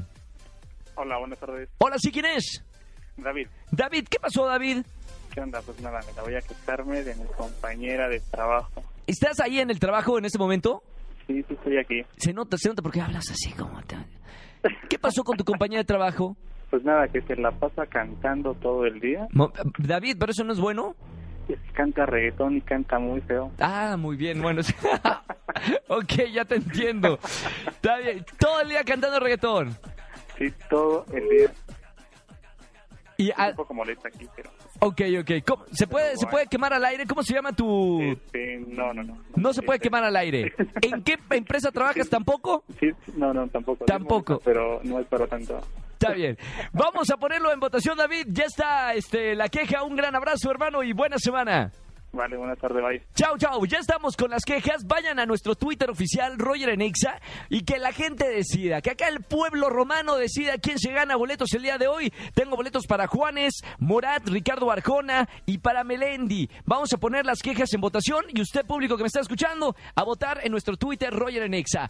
Hola, 1.03 1.17
buenas 1.19 1.39
tardes. 1.39 1.69
Hola, 1.79 1.97
¿sí 1.99 2.13
quién 2.13 2.27
es? 2.27 2.63
David, 3.17 3.47
David. 3.71 4.07
¿Qué 4.11 4.19
pasó, 4.19 4.45
David? 4.47 4.85
¿qué 5.33 5.41
onda? 5.41 5.63
Pues 5.63 5.81
nada, 5.81 6.01
me 6.07 6.13
la 6.13 6.23
voy 6.23 6.35
a 6.35 6.41
quejarme 6.43 7.03
de 7.03 7.15
mi 7.15 7.25
compañera 7.37 8.07
de 8.09 8.21
trabajo. 8.31 8.83
¿Estás 9.07 9.41
ahí 9.41 9.61
en 9.61 9.71
el 9.71 9.79
trabajo 9.81 10.19
en 10.19 10.27
este 10.27 10.37
momento? 10.39 10.83
Sí, 11.27 11.43
sí, 11.49 11.55
estoy 11.55 11.79
aquí. 11.79 12.03
Se 12.19 12.35
nota, 12.35 12.59
se 12.59 12.69
nota 12.69 12.83
porque 12.83 13.01
hablas 13.01 13.31
así 13.31 13.51
como... 13.53 13.81
te- 13.85 13.97
¿Qué 14.91 14.99
pasó 14.99 15.25
con 15.25 15.39
tu 15.39 15.45
compañía 15.45 15.79
de 15.79 15.85
trabajo? 15.85 16.37
Pues 16.69 16.85
nada, 16.85 17.09
que 17.09 17.23
se 17.23 17.35
la 17.37 17.51
pasa 17.53 17.87
cantando 17.87 18.53
todo 18.55 18.85
el 18.85 19.01
día. 19.01 19.27
Mo- 19.31 19.53
David, 19.79 20.17
¿pero 20.21 20.33
eso 20.33 20.45
no 20.45 20.53
es 20.53 20.61
bueno? 20.61 20.97
Canta 21.73 22.05
reggaetón 22.05 22.59
y 22.59 22.61
canta 22.61 22.99
muy 22.99 23.23
feo. 23.23 23.51
Ah, 23.59 23.97
muy 23.99 24.17
bien, 24.17 24.43
bueno. 24.43 24.61
ok, 25.89 26.13
ya 26.33 26.45
te 26.45 26.57
entiendo. 26.57 27.19
Está 27.67 27.97
bien. 27.99 28.25
Todo 28.39 28.61
el 28.61 28.69
día 28.69 28.85
cantando 28.85 29.19
reggaetón. 29.19 29.79
Sí, 30.41 30.53
todo 30.69 31.05
el 31.13 31.29
día. 31.29 31.53
Y, 33.19 33.31
ah, 33.37 33.49
Un 33.51 33.57
poco 33.57 33.75
molesta 33.75 34.09
aquí, 34.09 34.27
pero... 34.35 34.49
ok, 34.79 35.01
ok. 35.21 35.31
¿Cómo- 35.47 35.65
¿Se 35.73 35.87
puede, 35.87 36.17
¿Se 36.17 36.27
puede 36.27 36.47
quemar 36.47 36.73
al 36.73 36.83
aire? 36.87 37.07
¿Cómo 37.07 37.23
se 37.23 37.35
llama 37.35 37.53
tu...? 37.53 38.01
Este, 38.01 38.59
no, 38.67 38.95
no, 38.95 39.03
no. 39.03 39.19
No 39.37 39.53
se 39.53 39.61
puede 39.61 39.77
Este, 39.77 39.89
quemar 39.89 40.05
al 40.05 40.17
aire. 40.17 40.55
¿En 40.81 41.03
qué 41.03 41.19
empresa 41.29 41.71
trabajas 41.71 42.09
tampoco? 42.09 42.65
Sí, 42.81 42.89
no, 43.17 43.35
no, 43.35 43.47
tampoco. 43.49 43.85
Tampoco. 43.85 44.41
Pero 44.43 44.81
no 44.85 44.99
es 44.99 45.07
para 45.07 45.27
tanto. 45.27 45.61
Está 45.93 46.13
bien. 46.15 46.39
Vamos 46.73 47.11
a 47.11 47.19
ponerlo 47.19 47.53
en 47.53 47.61
votación, 47.61 47.99
David. 47.99 48.29
Ya 48.31 48.45
está 48.45 48.95
este, 48.95 49.35
la 49.35 49.51
queja. 49.51 49.83
Un 49.83 49.97
gran 49.97 50.17
abrazo, 50.17 50.51
hermano, 50.51 50.83
y 50.83 50.95
buena 50.95 51.19
semana. 51.19 51.71
Vale, 52.13 52.37
buenas 52.37 52.59
tardes, 52.59 52.83
bye. 52.83 53.03
Chao, 53.15 53.39
chao. 53.39 53.65
Ya 53.67 53.79
estamos 53.79 54.17
con 54.17 54.31
las 54.31 54.45
quejas. 54.45 54.85
Vayan 54.85 55.21
a 55.21 55.27
nuestro 55.27 55.55
Twitter 55.55 55.89
oficial, 55.91 56.39
Roger 56.39 56.71
Enexa, 56.71 57.21
y 57.49 57.63
que 57.63 57.79
la 57.79 57.93
gente 57.93 58.29
decida. 58.29 58.81
Que 58.81 58.91
acá 58.91 59.09
el 59.09 59.23
pueblo 59.23 59.71
romano 59.71 60.17
decida 60.17 60.59
quién 60.59 60.79
se 60.79 60.93
gana 60.93 61.15
boletos 61.15 61.53
el 61.55 61.63
día 61.63 61.79
de 61.79 61.87
hoy. 61.87 62.13
Tengo 62.35 62.57
boletos 62.57 62.87
para 62.87 63.07
Juanes, 63.07 63.61
Morat, 63.79 64.27
Ricardo 64.29 64.71
Arjona 64.73 65.29
y 65.47 65.59
para 65.59 65.85
Melendi. 65.85 66.51
Vamos 66.65 66.93
a 66.93 66.99
poner 66.99 67.25
las 67.25 67.41
quejas 67.41 67.73
en 67.75 67.81
votación 67.81 68.25
y 68.29 68.41
usted, 68.41 68.67
público 68.67 68.97
que 68.97 69.05
me 69.05 69.09
está 69.09 69.21
escuchando, 69.21 69.77
a 69.95 70.03
votar 70.03 70.41
en 70.43 70.51
nuestro 70.51 70.77
Twitter, 70.77 71.13
Roger 71.13 71.45
Enexa. 71.45 71.89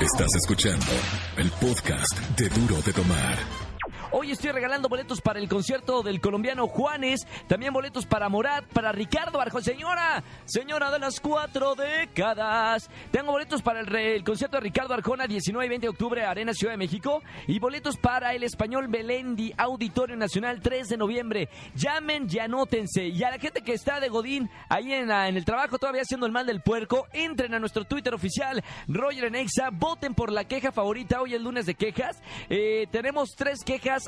Estás 0.00 0.34
escuchando 0.34 0.92
el 1.36 1.50
podcast 1.52 2.18
de 2.36 2.48
Duro 2.48 2.82
de 2.82 2.92
Tomar. 2.92 3.73
Hoy 4.16 4.30
estoy 4.30 4.52
regalando 4.52 4.88
boletos 4.88 5.20
para 5.20 5.40
el 5.40 5.48
concierto 5.48 6.04
del 6.04 6.20
colombiano 6.20 6.68
Juanes, 6.68 7.26
también 7.48 7.72
boletos 7.72 8.06
para 8.06 8.28
Morat, 8.28 8.64
para 8.66 8.92
Ricardo 8.92 9.40
Arjona. 9.40 9.64
Señora, 9.64 10.22
señora 10.44 10.92
de 10.92 11.00
las 11.00 11.18
cuatro 11.18 11.74
décadas. 11.74 12.88
Tengo 13.10 13.32
boletos 13.32 13.60
para 13.60 13.80
el, 13.80 13.92
el 13.92 14.22
concierto 14.22 14.58
de 14.58 14.60
Ricardo 14.60 14.94
Arjona, 14.94 15.26
19 15.26 15.66
y 15.66 15.68
20 15.68 15.84
de 15.86 15.88
octubre, 15.88 16.24
Arena 16.24 16.54
Ciudad 16.54 16.74
de 16.74 16.76
México. 16.76 17.24
Y 17.48 17.58
boletos 17.58 17.96
para 17.96 18.34
el 18.34 18.44
español 18.44 18.86
Belendi, 18.86 19.52
Auditorio 19.56 20.14
Nacional, 20.14 20.60
3 20.60 20.90
de 20.90 20.96
noviembre. 20.96 21.48
Llamen 21.74 22.28
y 22.30 22.38
anótense. 22.38 23.08
Y 23.08 23.20
a 23.24 23.30
la 23.30 23.40
gente 23.40 23.62
que 23.62 23.72
está 23.72 23.98
de 23.98 24.10
Godín, 24.10 24.48
ahí 24.68 24.92
en, 24.92 25.10
el 25.10 25.44
trabajo, 25.44 25.76
todavía 25.80 26.02
haciendo 26.02 26.26
el 26.26 26.32
mal 26.32 26.46
del 26.46 26.62
puerco, 26.62 27.08
entren 27.12 27.52
a 27.54 27.58
nuestro 27.58 27.84
Twitter 27.84 28.14
oficial, 28.14 28.62
Roger 28.86 29.24
Enexa, 29.24 29.70
voten 29.72 30.14
por 30.14 30.30
la 30.30 30.44
queja 30.44 30.70
favorita. 30.70 31.20
Hoy 31.20 31.34
es 31.34 31.40
lunes 31.40 31.66
de 31.66 31.74
quejas. 31.74 32.22
Eh, 32.48 32.86
tenemos 32.92 33.30
tres 33.36 33.64
quejas 33.64 34.03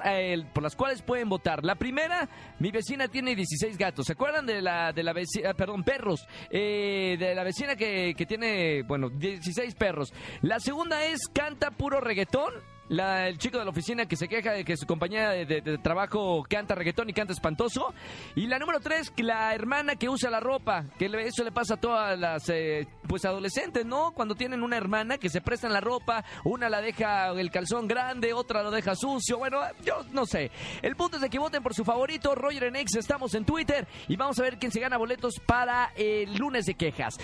por 0.52 0.62
las 0.62 0.76
cuales 0.76 1.02
pueden 1.02 1.28
votar. 1.28 1.64
La 1.64 1.74
primera, 1.74 2.28
mi 2.58 2.70
vecina 2.70 3.08
tiene 3.08 3.34
16 3.34 3.76
gatos. 3.78 4.06
¿Se 4.06 4.12
acuerdan 4.12 4.46
de 4.46 4.62
la, 4.62 4.92
de 4.92 5.02
la 5.02 5.12
vecina, 5.12 5.54
perdón, 5.54 5.84
perros? 5.84 6.26
Eh, 6.50 7.16
de 7.18 7.34
la 7.34 7.44
vecina 7.44 7.76
que, 7.76 8.14
que 8.16 8.26
tiene, 8.26 8.82
bueno, 8.82 9.08
16 9.10 9.74
perros. 9.74 10.12
La 10.42 10.60
segunda 10.60 11.04
es 11.04 11.28
canta 11.32 11.70
puro 11.70 12.00
reggaetón. 12.00 12.52
La- 12.88 13.28
el 13.28 13.38
chico 13.38 13.58
de 13.58 13.64
la 13.64 13.70
oficina 13.70 14.06
que 14.06 14.16
se 14.16 14.28
queja 14.28 14.52
de 14.52 14.64
que 14.64 14.76
su 14.76 14.86
compañera 14.86 15.30
de, 15.30 15.78
trabajo 15.78 16.44
canta 16.48 16.74
reggaetón 16.74 17.08
y 17.10 17.12
canta 17.12 17.32
espantoso. 17.32 17.94
Y 18.34 18.46
la 18.46 18.58
número 18.58 18.80
tres, 18.80 19.12
la 19.16 19.54
hermana 19.54 19.96
que 19.96 20.08
usa 20.08 20.30
la 20.30 20.40
ropa, 20.40 20.84
que 20.98 21.08
le- 21.08 21.26
eso 21.26 21.44
le 21.44 21.52
pasa 21.52 21.74
a 21.74 21.76
todas 21.76 22.18
las 22.18 22.48
eh, 22.48 22.86
pues 23.08 23.24
adolescentes, 23.24 23.84
¿no? 23.86 24.12
Cuando 24.12 24.34
tienen 24.34 24.62
una 24.62 24.76
hermana 24.76 25.18
que 25.18 25.28
se 25.28 25.40
prestan 25.40 25.72
la 25.72 25.80
ropa, 25.80 26.24
una 26.44 26.68
la 26.68 26.80
deja 26.80 27.28
el 27.30 27.50
calzón 27.50 27.86
grande, 27.88 28.32
otra 28.32 28.62
lo 28.62 28.70
deja 28.70 28.94
sucio, 28.94 29.38
bueno, 29.38 29.60
yo 29.84 30.02
no 30.12 30.26
sé. 30.26 30.50
El 30.82 30.96
punto 30.96 31.16
es 31.16 31.22
de 31.22 31.30
que 31.30 31.38
voten 31.38 31.62
por 31.62 31.74
su 31.74 31.84
favorito, 31.84 32.34
Roger 32.34 32.64
en 32.64 32.76
X, 32.76 32.96
estamos 32.96 33.34
en 33.34 33.44
Twitter 33.44 33.86
y 34.08 34.16
vamos 34.16 34.38
a 34.38 34.42
ver 34.42 34.58
quién 34.58 34.72
se 34.72 34.80
gana 34.80 34.96
boletos 34.96 35.34
para 35.46 35.92
el 35.96 36.34
lunes 36.36 36.64
de 36.66 36.74
quejas. 36.74 37.16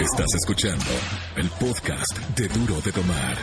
Estás 0.00 0.34
escuchando 0.34 0.84
el 1.36 1.48
podcast 1.50 2.16
de 2.36 2.48
Duro 2.48 2.80
de 2.80 2.92
Tomar. 2.92 3.36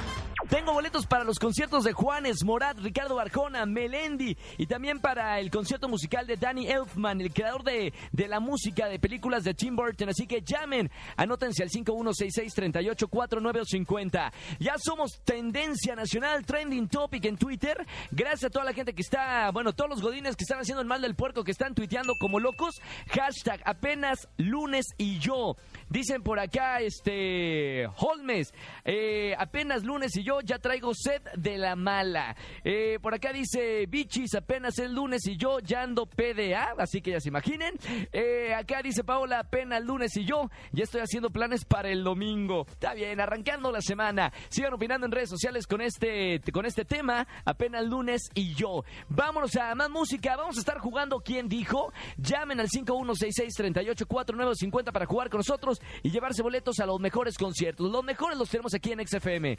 Tengo 0.49 0.73
boletos 0.73 1.05
para 1.05 1.23
los 1.23 1.37
conciertos 1.37 1.83
de 1.83 1.93
Juanes, 1.93 2.43
Morat, 2.43 2.79
Ricardo 2.79 3.13
Barjona, 3.13 3.67
Melendi 3.67 4.35
y 4.57 4.65
también 4.65 4.99
para 4.99 5.39
el 5.39 5.51
concierto 5.51 5.87
musical 5.87 6.25
de 6.25 6.37
Danny 6.37 6.67
Elfman, 6.67 7.21
el 7.21 7.31
creador 7.31 7.63
de, 7.63 7.93
de 8.11 8.27
la 8.27 8.39
música 8.39 8.87
de 8.87 8.97
películas 8.97 9.43
de 9.43 9.53
Tim 9.53 9.75
Burton. 9.75 10.09
Así 10.09 10.25
que 10.25 10.41
llamen, 10.41 10.89
anótense 11.17 11.61
al 11.61 11.69
5166-384950. 11.69 14.31
Ya 14.59 14.73
somos 14.79 15.21
tendencia 15.23 15.95
nacional, 15.95 16.43
trending 16.43 16.87
topic 16.87 17.25
en 17.25 17.37
Twitter. 17.37 17.85
Gracias 18.09 18.45
a 18.45 18.49
toda 18.49 18.65
la 18.65 18.73
gente 18.73 18.93
que 18.93 19.03
está, 19.03 19.51
bueno, 19.51 19.73
todos 19.73 19.91
los 19.91 20.01
godines 20.01 20.35
que 20.35 20.45
están 20.45 20.59
haciendo 20.59 20.81
el 20.81 20.87
mal 20.87 21.03
del 21.03 21.13
puerco, 21.13 21.43
que 21.43 21.51
están 21.51 21.75
tuiteando 21.75 22.13
como 22.19 22.39
locos. 22.39 22.81
Hashtag 23.09 23.61
apenas 23.65 24.27
lunes 24.37 24.87
y 24.97 25.19
yo. 25.19 25.57
Dicen 25.89 26.23
por 26.23 26.39
acá, 26.39 26.79
este, 26.79 27.85
Holmes, 27.97 28.51
eh, 28.83 29.35
apenas 29.37 29.83
lunes 29.83 30.17
y 30.17 30.23
yo 30.23 30.38
ya 30.41 30.59
traigo 30.59 30.93
sed 30.93 31.21
de 31.35 31.57
la 31.57 31.75
mala. 31.75 32.35
Eh, 32.63 32.99
por 33.01 33.13
acá 33.13 33.33
dice, 33.33 33.85
bichis, 33.87 34.35
apenas 34.35 34.77
es 34.79 34.89
lunes 34.89 35.25
y 35.27 35.37
yo 35.37 35.59
ya 35.59 35.83
ando 35.83 36.05
PDA, 36.05 36.75
así 36.77 37.01
que 37.01 37.11
ya 37.11 37.19
se 37.19 37.29
imaginen. 37.29 37.75
Eh, 38.11 38.53
acá 38.53 38.81
dice 38.81 39.03
Paola, 39.03 39.39
apenas 39.39 39.83
lunes 39.83 40.15
y 40.17 40.25
yo 40.25 40.49
ya 40.71 40.83
estoy 40.83 41.01
haciendo 41.01 41.29
planes 41.29 41.65
para 41.65 41.89
el 41.89 42.03
domingo. 42.03 42.65
Está 42.69 42.93
bien, 42.93 43.19
arrancando 43.19 43.71
la 43.71 43.81
semana. 43.81 44.31
Sigan 44.49 44.73
opinando 44.73 45.05
en 45.05 45.11
redes 45.11 45.29
sociales 45.29 45.67
con 45.67 45.81
este, 45.81 46.41
con 46.51 46.65
este 46.65 46.85
tema, 46.85 47.27
apenas 47.45 47.85
lunes 47.85 48.29
y 48.33 48.53
yo. 48.53 48.83
Vámonos 49.09 49.55
a 49.55 49.75
más 49.75 49.89
música, 49.89 50.35
vamos 50.35 50.57
a 50.57 50.59
estar 50.59 50.79
jugando 50.79 51.21
¿Quién 51.29 51.47
dijo? 51.47 51.93
Llamen 52.17 52.59
al 52.59 52.67
5166-384950 52.69 54.91
para 54.91 55.05
jugar 55.05 55.29
con 55.29 55.37
nosotros 55.39 55.81
y 56.03 56.09
llevarse 56.09 56.41
boletos 56.41 56.79
a 56.79 56.85
los 56.85 56.99
mejores 56.99 57.37
conciertos. 57.37 57.89
Los 57.89 58.03
mejores 58.03 58.37
los 58.37 58.49
tenemos 58.49 58.73
aquí 58.73 58.91
en 58.91 59.07
XFM. 59.07 59.57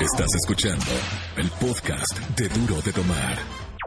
Estás 0.00 0.28
escuchando 0.34 0.84
el 1.36 1.48
podcast 1.50 2.18
de 2.36 2.48
Duro 2.48 2.80
de 2.82 2.92
Tomar. 2.92 3.36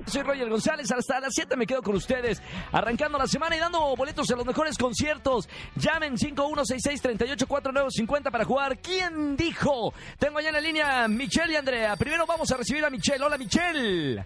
Soy 0.08 0.22
Roger 0.24 0.50
González, 0.50 0.92
hasta 0.92 1.20
las 1.20 1.34
7 1.34 1.56
me 1.58 1.66
quedo 1.66 1.82
con 1.82 1.96
ustedes, 1.96 2.42
arrancando 2.72 3.18
la 3.18 3.26
semana 3.28 3.56
y 3.56 3.60
dando 3.60 3.96
boletos 3.96 4.30
a 4.30 4.36
los 4.36 4.46
mejores 4.46 4.78
conciertos. 4.78 5.50
Llamen 5.76 6.16
5166-384950 6.18 8.32
para 8.32 8.46
jugar. 8.46 8.78
¿Quién 8.80 9.36
dijo? 9.36 9.94
Tengo 10.20 10.38
allá 10.38 10.50
en 10.50 10.56
la 10.56 10.62
línea 10.62 11.08
Michelle 11.08 11.54
y 11.54 11.56
Andrea. 11.56 11.96
Primero 11.98 12.26
vamos 12.26 12.52
a 12.52 12.58
recibir 12.58 12.86
a 12.86 12.90
Michelle. 12.90 13.24
Hola 13.24 13.38
Michelle. 13.38 14.26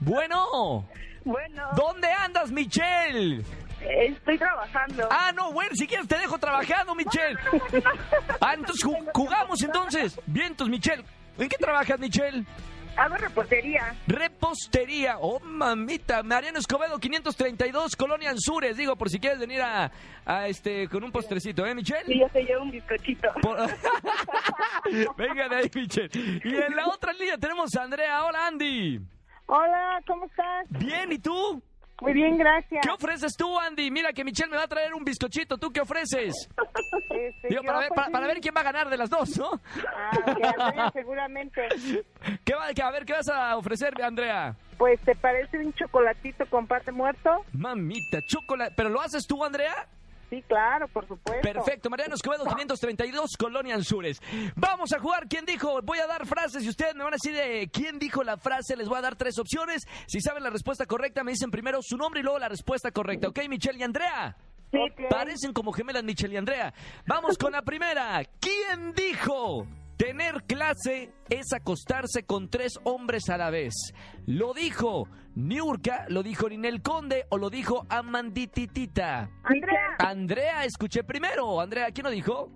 Bueno, 0.00 0.86
Bueno, 1.24 1.68
¿dónde 1.74 2.08
andas 2.12 2.50
Michelle? 2.50 3.42
Estoy 3.90 4.38
trabajando. 4.38 5.08
Ah, 5.10 5.32
no, 5.34 5.52
bueno, 5.52 5.70
si 5.74 5.86
quieres 5.86 6.08
te 6.08 6.18
dejo 6.18 6.38
trabajando, 6.38 6.94
Michelle. 6.94 7.38
Ah, 8.40 8.54
entonces 8.54 8.84
ju- 8.84 9.10
jugamos 9.14 9.62
entonces. 9.62 10.18
Bien, 10.26 10.48
entonces, 10.48 10.70
Michelle. 10.70 11.04
¿En 11.38 11.48
qué 11.48 11.56
trabajas, 11.58 11.98
Michelle? 11.98 12.44
Hago 12.96 13.14
reportería. 13.18 13.94
Repostería. 14.06 15.18
Oh, 15.20 15.38
mamita. 15.40 16.22
Mariano 16.22 16.58
Escobedo, 16.58 16.98
532, 16.98 17.94
Colonia 17.94 18.30
Anzures. 18.30 18.74
Digo, 18.76 18.96
por 18.96 19.10
si 19.10 19.20
quieres 19.20 19.38
venir 19.38 19.60
a, 19.60 19.92
a 20.24 20.48
este 20.48 20.88
con 20.88 21.04
un 21.04 21.12
postrecito, 21.12 21.66
¿eh, 21.66 21.74
Michelle? 21.74 22.04
Y 22.14 22.20
yo 22.20 22.28
te 22.30 22.42
llevo 22.42 22.62
un 22.62 22.70
bizcochito. 22.70 23.28
Por- 23.42 23.58
Venga 25.16 25.48
de 25.48 25.56
ahí, 25.56 25.70
Michelle. 25.74 26.40
Y 26.42 26.56
en 26.56 26.74
la 26.74 26.86
otra 26.88 27.12
línea 27.12 27.36
tenemos 27.36 27.74
a 27.76 27.82
Andrea. 27.82 28.24
Hola, 28.24 28.46
Andy. 28.46 29.00
Hola, 29.46 30.00
¿cómo 30.06 30.24
estás? 30.26 30.66
Bien, 30.70 31.12
¿y 31.12 31.18
tú? 31.18 31.62
Muy 32.00 32.12
bien, 32.12 32.36
gracias. 32.36 32.82
¿Qué 32.84 32.90
ofreces 32.90 33.34
tú, 33.36 33.58
Andy? 33.58 33.90
Mira 33.90 34.12
que 34.12 34.22
Michelle 34.24 34.50
me 34.50 34.56
va 34.58 34.64
a 34.64 34.68
traer 34.68 34.92
un 34.94 35.02
bizcochito. 35.04 35.56
¿Tú 35.56 35.70
qué 35.72 35.80
ofreces? 35.80 36.48
Este, 37.10 37.48
Digo, 37.48 37.62
para 37.62 37.78
ver, 37.78 37.88
pues, 37.88 37.96
para, 37.96 38.06
sí. 38.06 38.12
para 38.12 38.26
ver 38.26 38.40
quién 38.40 38.54
va 38.54 38.60
a 38.60 38.64
ganar 38.64 38.90
de 38.90 38.96
las 38.98 39.08
dos, 39.08 39.38
¿no? 39.38 39.50
Ah, 39.96 40.10
que 40.36 40.46
Andrea, 40.46 40.90
seguramente. 40.92 41.62
¿Qué 42.44 42.54
va, 42.54 42.72
que- 42.74 42.82
a 42.82 42.90
ver, 42.90 43.04
¿qué 43.06 43.14
vas 43.14 43.28
a 43.28 43.56
ofrecer, 43.56 43.94
Andrea? 44.02 44.54
Pues, 44.76 45.00
¿te 45.00 45.14
parece 45.14 45.58
un 45.58 45.72
chocolatito 45.72 46.44
con 46.50 46.66
parte 46.66 46.92
muerto? 46.92 47.30
Mamita, 47.52 48.20
chocolate. 48.26 48.74
¿Pero 48.76 48.90
lo 48.90 49.00
haces 49.00 49.26
tú, 49.26 49.42
Andrea? 49.42 49.86
Sí, 50.30 50.42
claro, 50.48 50.88
por 50.88 51.06
supuesto. 51.06 51.40
Perfecto, 51.42 51.88
Mariano 51.88 52.14
Escobedo, 52.16 52.44
532, 52.44 53.36
Colonia 53.38 53.76
Anzures. 53.76 54.20
Vamos 54.56 54.92
a 54.92 54.98
jugar. 54.98 55.28
¿Quién 55.28 55.44
dijo? 55.44 55.80
Voy 55.82 55.98
a 55.98 56.06
dar 56.06 56.26
frases 56.26 56.64
y 56.64 56.68
ustedes 56.68 56.94
me 56.96 57.04
van 57.04 57.12
a 57.12 57.16
decir 57.22 57.34
de 57.34 57.68
quién 57.72 57.98
dijo 57.98 58.24
la 58.24 58.36
frase. 58.36 58.76
Les 58.76 58.88
voy 58.88 58.98
a 58.98 59.02
dar 59.02 59.16
tres 59.16 59.38
opciones. 59.38 59.86
Si 60.06 60.20
saben 60.20 60.42
la 60.42 60.50
respuesta 60.50 60.86
correcta, 60.86 61.22
me 61.22 61.30
dicen 61.32 61.50
primero 61.50 61.78
su 61.80 61.96
nombre 61.96 62.20
y 62.20 62.22
luego 62.24 62.38
la 62.40 62.48
respuesta 62.48 62.90
correcta. 62.90 63.28
¿Ok, 63.28 63.40
Michelle 63.48 63.78
y 63.78 63.82
Andrea? 63.84 64.36
Sí. 64.72 64.78
Parecen 65.08 65.52
como 65.52 65.72
gemelas 65.72 66.02
Michelle 66.02 66.34
y 66.34 66.38
Andrea. 66.38 66.74
Vamos 67.06 67.38
con 67.38 67.52
la 67.52 67.62
primera. 67.62 68.22
¿Quién 68.40 68.92
dijo? 68.94 69.66
Tener 69.96 70.42
clase 70.44 71.10
es 71.30 71.52
acostarse 71.54 72.24
con 72.24 72.50
tres 72.50 72.74
hombres 72.84 73.30
a 73.30 73.38
la 73.38 73.48
vez. 73.50 73.72
¿Lo 74.26 74.52
dijo 74.52 75.08
Niurka, 75.34 76.04
lo 76.08 76.22
dijo 76.22 76.48
Ninel 76.48 76.82
Conde 76.82 77.24
o 77.30 77.38
lo 77.38 77.48
dijo 77.48 77.86
Amandititita? 77.88 79.30
Andrea, 79.42 79.96
Andrea, 79.98 80.64
escuché 80.64 81.02
primero. 81.02 81.60
Andrea, 81.60 81.90
¿quién 81.92 82.04
lo 82.04 82.10
dijo? 82.10 82.50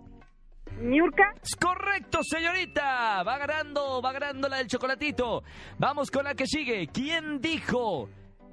Niurka, 0.80 1.34
Es 1.42 1.56
correcto, 1.56 2.20
señorita. 2.22 3.22
Va 3.22 3.38
ganando, 3.38 4.02
va 4.02 4.12
ganando 4.12 4.48
la 4.48 4.58
del 4.58 4.66
chocolatito. 4.68 5.42
Vamos 5.78 6.10
con 6.10 6.24
la 6.24 6.34
que 6.34 6.46
sigue. 6.46 6.88
¿Quién 6.88 7.40
dijo? 7.40 8.08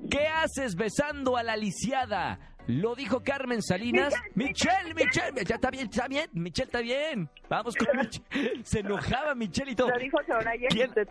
¿Qué 0.10 0.28
haces 0.28 0.76
besando 0.76 1.36
a 1.38 1.44
la 1.44 1.58
lisiada? 1.58 2.40
¿Lo 2.68 2.96
dijo 2.96 3.22
Carmen 3.24 3.62
Salinas? 3.62 4.14
Michelle, 4.36 4.94
Michelle, 4.94 5.44
ya 5.46 5.56
está 5.56 5.70
bien, 5.70 5.86
está 5.90 6.08
bien. 6.08 6.30
Michelle 6.34 6.66
está 6.66 6.82
bien. 6.82 7.30
Vamos 7.50 7.76
con 7.76 7.88
Michelle. 7.98 8.64
Se 8.64 8.80
enojaba 8.80 9.34
Michelle 9.36 9.72
y 9.72 9.76
todo. 9.76 9.90
lo 9.90 9.98
dijo 9.98 10.18
Soraya 10.28 10.68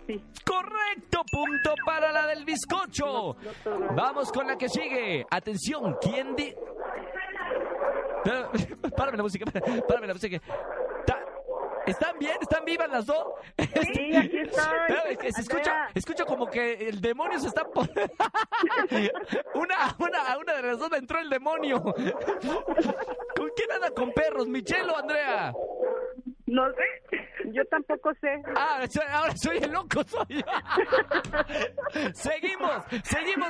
sí. 0.07 0.23
Correcto, 0.45 1.23
punto 1.31 1.75
para 1.85 2.13
la 2.13 2.27
del 2.27 2.45
bizcocho. 2.45 3.37
Vamos 3.95 4.31
con 4.33 4.47
la 4.47 4.57
que 4.57 4.69
sigue. 4.69 5.25
Atención, 5.31 5.97
¿quién 6.01 6.37
di... 6.37 6.55
Párame 8.97 9.17
la 9.17 9.23
música, 9.23 9.45
párame 9.87 10.07
la 10.09 10.15
música. 10.15 10.41
¿Están 11.87 12.19
bien? 12.19 12.37
¿Están 12.41 12.65
vivas 12.65 12.89
las 12.91 13.07
dos? 13.07 13.27
Sí, 13.59 14.17
aquí 14.17 14.39
estoy. 14.39 15.33
Se 15.33 15.41
escucha, 15.41 15.89
escucha 15.95 16.25
como 16.25 16.47
que 16.49 16.89
el 16.89 17.01
demonio 17.01 17.39
se 17.39 17.49
está... 17.49 17.65
po- 17.65 17.83
una, 19.55 19.97
una, 19.99 20.33
a 20.33 20.39
una 20.39 20.55
de 20.55 20.63
las 20.63 20.79
dos 20.79 20.93
entró 20.93 21.19
el 21.21 21.29
demonio. 21.31 21.83
¿Con 21.83 23.51
quién 23.57 23.73
anda 23.73 23.91
con 23.91 24.13
perros? 24.13 24.47
¿Michelle 24.49 24.91
o 24.91 24.97
Andrea? 24.97 25.53
No 26.47 26.65
sé, 26.71 27.29
yo 27.53 27.65
tampoco 27.67 28.13
sé. 28.21 28.41
Ah, 28.55 28.81
ahora 29.13 29.37
soy 29.37 29.59
el 29.59 29.73
loco, 29.73 30.03
soy 30.05 30.27
yo. 30.29 30.43
seguimos, 32.15 32.83
seguimos. 33.05 33.49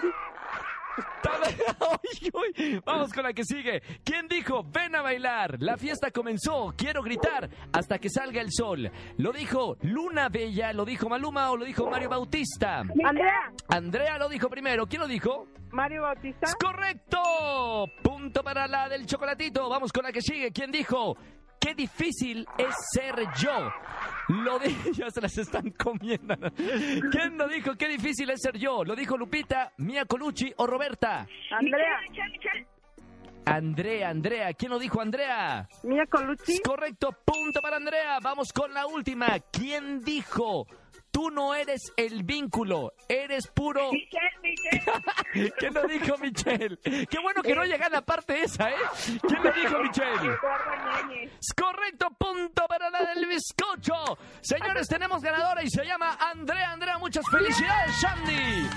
Uy, 1.80 2.30
uy. 2.32 2.82
Vamos 2.84 3.12
con 3.12 3.24
la 3.24 3.32
que 3.32 3.44
sigue. 3.44 3.82
¿Quién 4.04 4.28
dijo, 4.28 4.64
ven 4.64 4.94
a 4.96 5.02
bailar? 5.02 5.56
La 5.60 5.76
fiesta 5.76 6.10
comenzó, 6.10 6.72
quiero 6.76 7.02
gritar 7.02 7.48
hasta 7.72 7.98
que 7.98 8.08
salga 8.08 8.40
el 8.40 8.50
sol. 8.50 8.90
¿Lo 9.18 9.32
dijo 9.32 9.76
Luna 9.82 10.28
Bella, 10.28 10.72
lo 10.72 10.84
dijo 10.84 11.08
Maluma 11.08 11.50
o 11.50 11.56
lo 11.56 11.64
dijo 11.64 11.88
Mario 11.90 12.08
Bautista? 12.08 12.82
Andrea, 13.04 13.52
Andrea 13.68 14.18
lo 14.18 14.28
dijo 14.28 14.48
primero. 14.48 14.86
¿Quién 14.86 15.02
lo 15.02 15.08
dijo? 15.08 15.46
Mario 15.72 16.02
Bautista. 16.02 16.46
¡Es 16.46 16.54
correcto! 16.54 17.86
Punto 18.02 18.42
para 18.42 18.66
la 18.66 18.88
del 18.88 19.06
chocolatito. 19.06 19.68
Vamos 19.68 19.92
con 19.92 20.04
la 20.04 20.12
que 20.12 20.22
sigue. 20.22 20.52
¿Quién 20.52 20.70
dijo? 20.70 21.16
Qué 21.66 21.74
difícil 21.74 22.46
es 22.56 22.76
ser 22.92 23.16
yo. 23.40 23.72
Lo 24.28 24.56
dijo, 24.60 24.90
ya 24.92 25.10
se 25.10 25.20
las 25.20 25.36
están 25.36 25.70
comiendo. 25.70 26.36
¿Quién 27.10 27.36
lo 27.36 27.48
dijo? 27.48 27.74
Qué 27.74 27.88
difícil 27.88 28.30
es 28.30 28.40
ser 28.40 28.56
yo. 28.56 28.84
Lo 28.84 28.94
dijo 28.94 29.16
Lupita, 29.16 29.72
Mia 29.78 30.04
Colucci 30.04 30.54
o 30.58 30.66
Roberta. 30.68 31.26
Andrea, 31.50 31.98
Andrea, 33.46 34.10
Andrea. 34.10 34.52
¿Quién 34.54 34.70
lo 34.70 34.78
dijo? 34.78 35.00
Andrea. 35.00 35.68
Mía 35.82 36.04
Colucci. 36.08 36.60
Correcto. 36.62 37.10
Punto 37.24 37.60
para 37.60 37.78
Andrea. 37.78 38.20
Vamos 38.22 38.52
con 38.52 38.72
la 38.72 38.86
última. 38.86 39.36
¿Quién 39.50 40.02
dijo? 40.02 40.68
Tú 41.16 41.30
no 41.30 41.54
eres 41.54 41.94
el 41.96 42.24
vínculo, 42.24 42.92
eres 43.08 43.46
puro... 43.46 43.88
¿Quién 45.58 45.72
lo 45.72 45.86
dijo, 45.86 46.18
Michelle? 46.18 46.76
Qué 46.76 47.18
bueno 47.22 47.42
que 47.42 47.54
no 47.54 47.64
llega 47.64 47.88
la 47.88 48.02
parte 48.02 48.42
esa, 48.42 48.68
¿eh? 48.68 48.74
¿Quién 49.26 49.42
lo 49.42 49.50
dijo, 49.50 49.78
Michelle? 49.78 50.36
Correcto, 51.56 52.08
punto 52.18 52.66
para 52.68 52.90
la 52.90 53.14
del 53.14 53.24
bizcocho. 53.26 54.18
Señores, 54.42 54.86
tenemos 54.88 55.22
ganadora 55.22 55.62
y 55.62 55.70
se 55.70 55.86
llama 55.86 56.18
Andrea. 56.20 56.72
Andrea, 56.72 56.98
muchas 56.98 57.24
felicidades, 57.30 57.92
Shandy. 57.98 58.68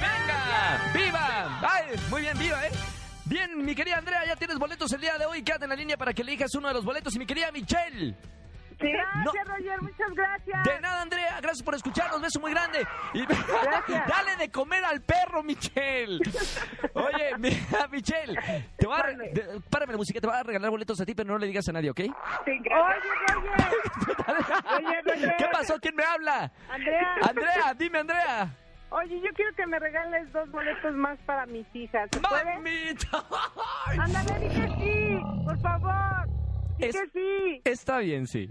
¡Venga! 0.00 0.92
¡Viva! 0.94 1.60
¡Ay! 1.70 1.96
Muy 2.08 2.22
bien, 2.22 2.38
viva, 2.38 2.66
¿eh? 2.66 2.70
Bien, 3.26 3.62
mi 3.62 3.74
querida 3.74 3.98
Andrea, 3.98 4.24
ya 4.24 4.36
tienes 4.36 4.56
boletos 4.56 4.90
el 4.94 5.02
día 5.02 5.18
de 5.18 5.26
hoy. 5.26 5.42
Quédate 5.42 5.64
en 5.64 5.70
la 5.70 5.76
línea 5.76 5.98
para 5.98 6.14
que 6.14 6.22
elijas 6.22 6.54
uno 6.54 6.68
de 6.68 6.74
los 6.74 6.84
boletos. 6.86 7.14
Y 7.14 7.18
mi 7.18 7.26
querida 7.26 7.52
Michelle. 7.52 8.16
Gracias, 8.78 9.48
Roger, 9.48 9.82
muchas 9.82 10.10
gracias. 10.14 10.64
De 10.64 10.80
nada, 10.80 11.02
Andrea. 11.02 11.38
Gracias 11.40 11.62
por 11.62 11.74
escucharnos. 11.74 12.20
Beso 12.20 12.38
muy 12.40 12.52
grande. 12.52 12.86
Y 13.14 13.26
dale 14.08 14.36
de 14.38 14.50
comer 14.50 14.84
al 14.84 15.00
perro, 15.02 15.42
Michelle. 15.42 16.20
Oye, 16.94 17.30
mira, 17.38 17.88
Michelle, 17.90 18.38
te 18.76 18.86
va 18.86 19.00
a 19.00 19.06
de- 19.12 19.60
párame 19.68 19.92
la 19.92 19.98
música, 19.98 20.20
te 20.20 20.26
va 20.26 20.38
a 20.38 20.42
regalar 20.42 20.70
boletos 20.70 21.00
a 21.00 21.04
ti, 21.04 21.14
pero 21.14 21.28
no 21.32 21.38
le 21.38 21.46
digas 21.46 21.68
a 21.68 21.72
nadie, 21.72 21.90
¿ok? 21.90 22.00
Oye, 22.00 22.12
Roger. 22.46 23.58
Oye, 24.76 25.02
Roger. 25.04 25.34
¿Qué 25.38 25.46
pasó? 25.52 25.78
¿Quién 25.80 25.96
me 25.96 26.04
habla? 26.04 26.50
Andrea. 26.70 27.14
Andrea, 27.28 27.74
dime, 27.76 27.98
Andrea. 27.98 28.48
Oye, 28.90 29.20
yo 29.20 29.28
quiero 29.34 29.54
que 29.54 29.66
me 29.66 29.78
regales 29.78 30.32
dos 30.32 30.50
boletos 30.50 30.94
más 30.94 31.18
para 31.26 31.44
mis 31.46 31.66
hijas. 31.74 32.08
¿Se 32.12 32.20
puede? 32.20 32.44
Mamita. 32.54 33.24
Ándale, 33.98 34.38
di 34.38 34.54
que 34.54 34.68
sí, 34.76 35.20
por 35.44 35.58
favor. 35.60 36.26
Di 36.78 36.86
Es- 36.86 36.96
sí. 37.12 37.60
Está 37.64 37.98
bien, 37.98 38.26
sí. 38.26 38.48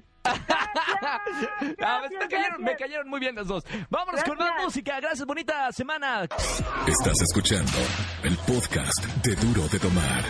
Ah, 1.82 2.02
me, 2.10 2.28
cayeron, 2.28 2.58
me 2.60 2.72
gracias. 2.72 2.80
cayeron 2.80 3.10
muy 3.10 3.20
bien 3.20 3.36
los 3.36 3.48
dos. 3.48 3.64
Vámonos 3.90 4.24
con 4.24 4.38
más 4.38 4.64
música. 4.64 5.00
Gracias, 5.00 5.26
bonita 5.26 5.72
semana. 5.72 6.24
Estás 6.88 7.22
escuchando 7.22 7.72
el 8.24 8.36
podcast 8.38 9.06
de 9.24 9.36
Duro 9.36 9.68
de 9.68 9.80
Tomar. 9.80 10.24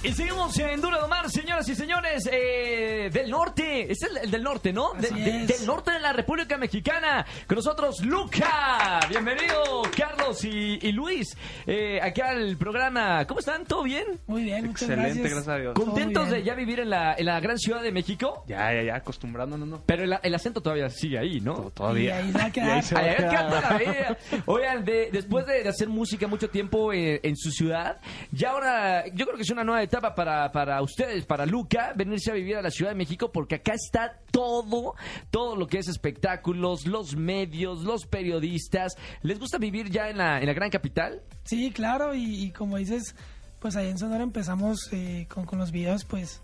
Y 0.00 0.12
seguimos 0.12 0.56
en 0.60 0.80
Duro 0.80 1.02
de 1.02 1.08
Mar, 1.08 1.28
señoras 1.28 1.68
y 1.68 1.74
señores, 1.74 2.28
eh, 2.30 3.10
del 3.12 3.28
norte. 3.30 3.90
Es 3.90 4.00
el, 4.04 4.16
el 4.18 4.30
del 4.30 4.44
norte, 4.44 4.72
¿no? 4.72 4.92
De- 4.94 5.08
de- 5.10 5.46
del 5.46 5.66
norte 5.66 5.90
de 5.90 5.98
la 5.98 6.12
República 6.12 6.56
Mexicana. 6.56 7.26
Con 7.48 7.56
nosotros, 7.56 8.00
Luca. 8.04 9.00
Bienvenido, 9.08 9.82
Carlos 9.96 10.44
y, 10.44 10.78
y 10.80 10.92
Luis, 10.92 11.36
eh, 11.66 11.98
aquí 12.00 12.20
al 12.20 12.56
programa. 12.56 13.26
¿Cómo 13.26 13.40
están? 13.40 13.64
¿Todo 13.64 13.82
bien? 13.82 14.04
Muy 14.28 14.44
bien, 14.44 14.66
muchas 14.66 14.82
Excelente, 14.88 15.18
gracias. 15.20 15.30
gracias 15.34 15.48
a 15.48 15.58
Dios. 15.58 15.74
¿Contentos 15.74 16.30
de 16.30 16.44
ya 16.44 16.54
vivir 16.54 16.78
en 16.78 16.90
la, 16.90 17.14
en 17.14 17.26
la 17.26 17.40
gran 17.40 17.58
ciudad 17.58 17.82
de 17.82 17.90
México? 17.90 18.44
Ya, 18.46 18.72
ya, 18.72 18.82
ya, 18.84 18.94
acostumbrándonos, 18.96 19.66
¿no? 19.66 19.82
Pero 19.84 20.04
el, 20.04 20.16
el 20.22 20.34
acento 20.34 20.60
todavía 20.60 20.88
sigue 20.90 21.18
ahí, 21.18 21.40
¿no? 21.40 21.72
Todavía. 21.74 22.20
Y 22.20 22.22
ahí 22.22 22.32
se 22.32 22.38
va 22.38 22.44
a 22.44 22.50
quedar. 22.52 22.68
Y 22.68 22.70
ahí 22.70 22.82
se 22.82 22.94
va 22.94 23.00
a 23.00 23.04
Ay, 23.04 23.16
quedar. 23.16 23.30
qué 23.30 23.54
maravilla. 23.54 24.16
Oigan, 24.46 24.84
de- 24.84 25.08
después 25.12 25.44
de, 25.44 25.64
de 25.64 25.68
hacer 25.68 25.88
música 25.88 26.28
mucho 26.28 26.48
tiempo 26.48 26.92
eh, 26.92 27.18
en 27.24 27.36
su 27.36 27.50
ciudad, 27.50 28.00
ya 28.30 28.50
ahora 28.52 29.04
yo 29.08 29.24
creo 29.26 29.36
que 29.36 29.42
es 29.42 29.50
una 29.50 29.64
nueva 29.64 29.82
etapa 29.88 29.97
para, 30.00 30.50
para 30.52 30.82
ustedes, 30.82 31.26
para 31.26 31.46
Luca, 31.46 31.92
venirse 31.94 32.30
a 32.30 32.34
vivir 32.34 32.56
a 32.56 32.62
la 32.62 32.70
Ciudad 32.70 32.92
de 32.92 32.96
México, 32.96 33.30
porque 33.32 33.56
acá 33.56 33.74
está 33.74 34.20
todo, 34.30 34.94
todo 35.30 35.56
lo 35.56 35.66
que 35.66 35.78
es 35.78 35.88
espectáculos, 35.88 36.86
los 36.86 37.16
medios, 37.16 37.82
los 37.84 38.06
periodistas. 38.06 38.94
¿Les 39.22 39.38
gusta 39.38 39.58
vivir 39.58 39.90
ya 39.90 40.08
en 40.08 40.18
la, 40.18 40.40
en 40.40 40.46
la 40.46 40.52
gran 40.52 40.70
capital? 40.70 41.22
Sí, 41.44 41.70
claro, 41.70 42.14
y, 42.14 42.50
como 42.52 42.76
dices, 42.76 43.14
pues 43.58 43.76
ahí 43.76 43.88
en 43.88 43.98
Sonora 43.98 44.22
empezamos 44.22 44.88
eh, 44.92 45.26
con, 45.28 45.44
con 45.46 45.58
los 45.58 45.72
videos, 45.72 46.04
pues, 46.04 46.40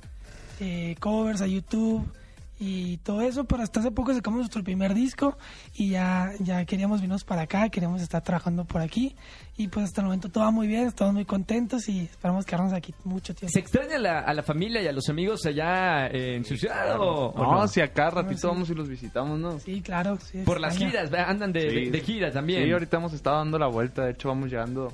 eh, 0.61 0.96
covers 1.00 1.40
a 1.40 1.46
YouTube 1.46 2.11
y 2.58 2.99
todo 2.99 3.20
eso, 3.20 3.44
pero 3.44 3.62
hasta 3.62 3.80
hace 3.80 3.90
poco 3.90 4.14
sacamos 4.14 4.38
nuestro 4.38 4.62
primer 4.62 4.94
disco 4.94 5.37
y 5.75 5.90
ya, 5.90 6.30
ya 6.38 6.64
queríamos 6.64 7.00
venirnos 7.00 7.25
para 7.25 7.42
acá, 7.42 7.68
queríamos 7.68 8.00
estar 8.00 8.23
trabajando 8.23 8.64
por 8.64 8.80
aquí 8.80 9.16
y 9.56 9.68
pues 9.68 9.87
hasta 9.87 10.00
el 10.00 10.06
momento 10.06 10.28
todo 10.28 10.44
va 10.44 10.50
muy 10.52 10.66
bien, 10.68 10.87
estamos 10.87 11.14
muy 11.14 11.25
contentos 11.25 11.88
y 11.88 12.00
esperamos 12.00 12.46
quedarnos 12.46 12.73
aquí 12.73 12.94
mucho 13.04 13.34
tiempo. 13.34 13.52
¿Se 13.52 13.58
extraña 13.58 13.96
a 13.96 13.99
la, 13.99 14.20
a 14.20 14.34
la 14.34 14.42
familia 14.42 14.80
y 14.82 14.87
a 14.87 14.92
los 14.92 15.08
amigos 15.08 15.44
allá 15.46 16.06
eh, 16.06 16.37
en 16.37 16.44
su 16.44 16.56
ciudad? 16.56 16.99
o- 17.00 17.30
o 17.30 17.42
No, 17.42 17.61
no? 17.61 17.68
si 17.68 17.80
acá 17.80 18.11
ratito 18.11 18.40
sí. 18.42 18.46
vamos 18.46 18.70
y 18.70 18.75
los 18.75 18.88
visitamos, 18.88 19.38
¿no? 19.38 19.58
Sí, 19.58 19.80
claro. 19.82 20.18
sí, 20.20 20.38
Por 20.44 20.61
las 20.61 20.76
giras, 20.78 21.12
andan 21.12 21.52
de, 21.52 21.61
de- 21.68 21.90
de 21.90 22.00
gira 22.00 22.30
también. 22.30 22.64
Sí, 22.64 22.70
ahorita 22.73 22.96
hemos 22.99 23.12
estado 23.12 23.38
dando 23.38 23.58
la 23.58 23.66
vuelta. 23.66 24.04
De 24.04 24.12
hecho, 24.12 24.28
vamos 24.28 24.49
llegando 24.50 24.92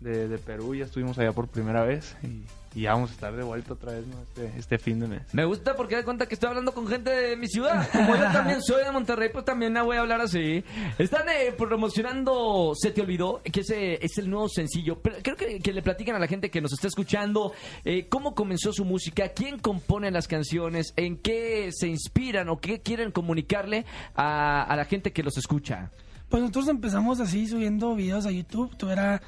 de, 0.00 0.28
de 0.28 0.38
Perú. 0.38 0.74
Ya 0.74 0.84
estuvimos 0.84 1.18
allá 1.18 1.32
por 1.32 1.48
primera 1.48 1.82
vez. 1.84 2.16
Y, 2.22 2.42
y 2.74 2.82
ya 2.82 2.92
vamos 2.92 3.10
a 3.10 3.14
estar 3.14 3.34
de 3.34 3.42
vuelta 3.42 3.72
otra 3.72 3.92
vez, 3.92 4.06
¿no? 4.06 4.20
Este, 4.22 4.58
este 4.58 4.78
fin 4.78 5.00
de 5.00 5.08
mes. 5.08 5.22
Me 5.32 5.44
gusta 5.44 5.76
porque 5.76 5.96
da 5.96 6.04
cuenta 6.04 6.26
que 6.26 6.34
estoy 6.34 6.48
hablando 6.48 6.72
con 6.72 6.86
gente 6.86 7.10
de 7.10 7.36
mi 7.36 7.46
ciudad. 7.48 7.88
Como 7.92 8.16
yo 8.16 8.22
también 8.32 8.62
soy 8.62 8.84
de 8.84 8.92
Monterrey, 8.92 9.30
pues 9.32 9.44
también 9.44 9.74
la 9.74 9.82
voy 9.82 9.96
a 9.96 10.00
hablar 10.00 10.20
así. 10.20 10.62
Están 10.98 11.28
eh, 11.28 11.52
promocionando 11.56 12.72
Se 12.74 12.90
Te 12.90 13.00
Olvidó, 13.00 13.40
que 13.42 13.60
ese 13.60 14.04
es 14.04 14.18
el 14.18 14.30
nuevo 14.30 14.48
sencillo. 14.48 14.98
Pero 15.00 15.16
creo 15.22 15.36
que, 15.36 15.60
que 15.60 15.72
le 15.72 15.82
platican 15.82 16.16
a 16.16 16.18
la 16.18 16.26
gente 16.26 16.50
que 16.50 16.60
nos 16.60 16.72
está 16.72 16.88
escuchando 16.88 17.52
eh, 17.84 18.06
cómo 18.08 18.34
comenzó 18.34 18.72
su 18.72 18.84
música, 18.84 19.28
quién 19.30 19.58
compone 19.58 20.10
las 20.10 20.28
canciones, 20.28 20.92
en 20.96 21.16
qué 21.16 21.70
se 21.72 21.88
inspiran 21.88 22.48
o 22.48 22.58
qué 22.60 22.80
quieren 22.80 23.12
comunicarle 23.12 23.84
a, 24.14 24.62
a 24.62 24.76
la 24.76 24.84
gente 24.84 25.12
que 25.12 25.22
los 25.22 25.36
escucha. 25.36 25.90
Pues 26.28 26.42
nosotros 26.42 26.68
empezamos 26.68 27.20
así 27.20 27.46
subiendo 27.46 27.94
videos 27.94 28.26
a 28.26 28.30
YouTube. 28.30 28.76
Todo 28.76 28.92
era, 28.92 29.22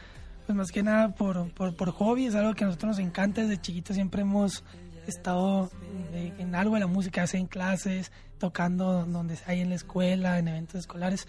pues 0.46 0.57
más 0.57 0.70
que 0.70 0.83
nada 0.83 1.14
por, 1.14 1.50
por, 1.53 1.74
por 1.76 1.90
hobby. 1.90 2.26
Es 2.26 2.35
algo 2.35 2.55
que 2.55 2.64
a 2.64 2.66
nosotros 2.66 2.96
nos 2.96 2.98
encanta. 2.98 3.42
Desde 3.42 3.61
chiquitos 3.61 3.96
siempre 3.96 4.22
hemos 4.22 4.64
estado 5.07 5.70
eh, 6.12 6.33
en 6.38 6.55
algo 6.55 6.74
de 6.74 6.81
la 6.81 6.87
música, 6.87 7.24
en 7.33 7.46
clases, 7.46 8.12
tocando 8.38 9.05
donde 9.05 9.38
ahí 9.46 9.61
en 9.61 9.70
la 9.70 9.74
escuela, 9.74 10.38
en 10.38 10.48
eventos 10.48 10.76
escolares. 10.76 11.26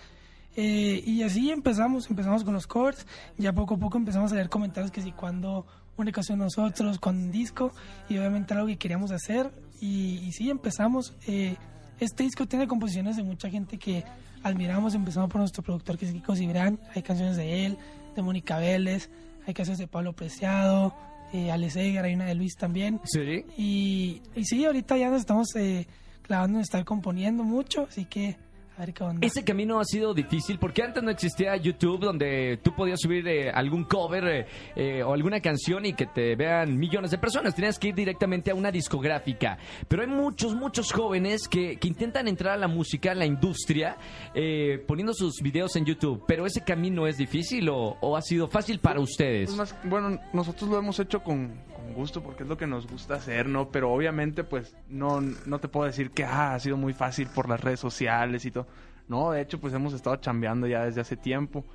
Eh, 0.55 1.01
y 1.05 1.23
así 1.23 1.49
empezamos, 1.49 2.09
empezamos 2.09 2.43
con 2.43 2.53
los 2.53 2.67
covers. 2.67 3.05
Ya 3.37 3.53
poco 3.53 3.75
a 3.75 3.77
poco 3.77 3.97
empezamos 3.97 4.31
a 4.31 4.35
leer 4.35 4.49
comentarios 4.49 4.91
que 4.91 5.01
si 5.01 5.11
cuando 5.11 5.65
una 5.97 6.11
canción 6.11 6.39
nosotros, 6.39 6.99
con 6.99 7.17
un 7.17 7.31
disco. 7.31 7.71
Y 8.09 8.17
obviamente 8.17 8.53
algo 8.53 8.67
que 8.67 8.77
queríamos 8.77 9.11
hacer. 9.11 9.51
Y, 9.79 10.19
y 10.25 10.31
sí, 10.31 10.49
empezamos. 10.49 11.13
Eh, 11.27 11.55
este 11.99 12.23
disco 12.23 12.47
tiene 12.47 12.67
composiciones 12.67 13.15
de 13.15 13.23
mucha 13.23 13.49
gente 13.49 13.77
que 13.77 14.03
admiramos, 14.43 14.95
empezando 14.95 15.29
por 15.29 15.39
nuestro 15.39 15.63
productor 15.63 15.97
que 15.97 16.05
es 16.05 16.13
Kiko 16.13 16.35
Cibrán, 16.35 16.79
hay 16.95 17.03
canciones 17.03 17.37
de 17.37 17.65
él, 17.65 17.77
de 18.15 18.21
Mónica 18.21 18.57
Vélez, 18.57 19.09
hay 19.45 19.53
canciones 19.53 19.79
de 19.79 19.87
Pablo 19.87 20.13
Preciado, 20.13 20.93
eh, 21.33 21.51
Ale 21.51 21.69
Segar, 21.69 22.05
hay 22.05 22.13
una 22.13 22.25
de 22.25 22.35
Luis 22.35 22.55
también. 22.55 22.99
Sí. 23.03 23.45
Y, 23.57 24.21
y 24.35 24.45
sí, 24.45 24.65
ahorita 24.65 24.97
ya 24.97 25.09
nos 25.09 25.21
estamos 25.21 25.55
eh, 25.55 25.87
clavando 26.21 26.57
en 26.57 26.63
estar 26.63 26.83
componiendo 26.85 27.43
mucho, 27.43 27.87
así 27.89 28.05
que 28.05 28.37
a 28.81 28.85
ver 28.85 28.93
qué 28.93 29.03
onda. 29.03 29.25
Ese 29.25 29.43
camino 29.43 29.79
ha 29.79 29.85
sido 29.85 30.13
difícil 30.13 30.57
porque 30.59 30.81
antes 30.83 31.03
no 31.03 31.11
existía 31.11 31.55
YouTube 31.57 31.99
donde 31.99 32.59
tú 32.63 32.73
podías 32.75 32.99
subir 32.99 33.27
eh, 33.27 33.51
algún 33.51 33.83
cover 33.83 34.23
eh, 34.27 34.45
eh, 34.75 35.03
o 35.03 35.13
alguna 35.13 35.39
canción 35.39 35.85
y 35.85 35.93
que 35.93 36.07
te 36.07 36.35
vean 36.35 36.77
millones 36.77 37.11
de 37.11 37.17
personas. 37.17 37.53
Tenías 37.55 37.77
que 37.77 37.89
ir 37.89 37.95
directamente 37.95 38.51
a 38.51 38.55
una 38.55 38.71
discográfica. 38.71 39.57
Pero 39.87 40.01
hay 40.01 40.07
muchos, 40.07 40.55
muchos 40.55 40.91
jóvenes 40.91 41.47
que, 41.47 41.77
que 41.77 41.87
intentan 41.87 42.27
entrar 42.27 42.53
a 42.53 42.57
la 42.57 42.67
música, 42.67 43.11
a 43.11 43.15
la 43.15 43.25
industria, 43.25 43.97
eh, 44.33 44.83
poniendo 44.87 45.13
sus 45.13 45.35
videos 45.41 45.75
en 45.75 45.85
YouTube. 45.85 46.23
Pero 46.27 46.45
ese 46.45 46.61
camino 46.63 47.07
es 47.07 47.17
difícil 47.17 47.69
o, 47.69 47.97
o 48.01 48.17
ha 48.17 48.21
sido 48.21 48.47
fácil 48.47 48.79
para 48.79 48.99
ustedes. 48.99 49.49
Pues 49.53 49.57
más- 49.57 49.75
bueno, 49.83 50.19
nosotros 50.33 50.69
lo 50.69 50.77
hemos 50.79 50.99
hecho 50.99 51.21
con, 51.21 51.53
con 51.75 51.93
gusto 51.93 52.21
porque 52.23 52.43
es 52.43 52.49
lo 52.49 52.57
que 52.57 52.67
nos 52.67 52.87
gusta 52.87 53.15
hacer, 53.15 53.47
¿no? 53.47 53.69
Pero 53.69 53.91
obviamente, 53.91 54.43
pues, 54.43 54.75
no, 54.89 55.21
no 55.21 55.59
te 55.59 55.67
puedo 55.67 55.85
decir 55.85 56.11
que 56.11 56.23
ah, 56.23 56.53
ha 56.53 56.59
sido 56.59 56.77
muy 56.77 56.93
fácil 56.93 57.27
por 57.33 57.47
las 57.49 57.61
redes 57.61 57.79
sociales 57.79 58.45
y 58.45 58.51
todo. 58.51 58.67
No, 59.11 59.31
de 59.31 59.41
hecho, 59.41 59.59
pues 59.59 59.73
hemos 59.73 59.93
estado 59.93 60.15
chambeando 60.15 60.67
ya 60.67 60.85
desde 60.85 61.01
hace 61.01 61.17
tiempo. 61.17 61.65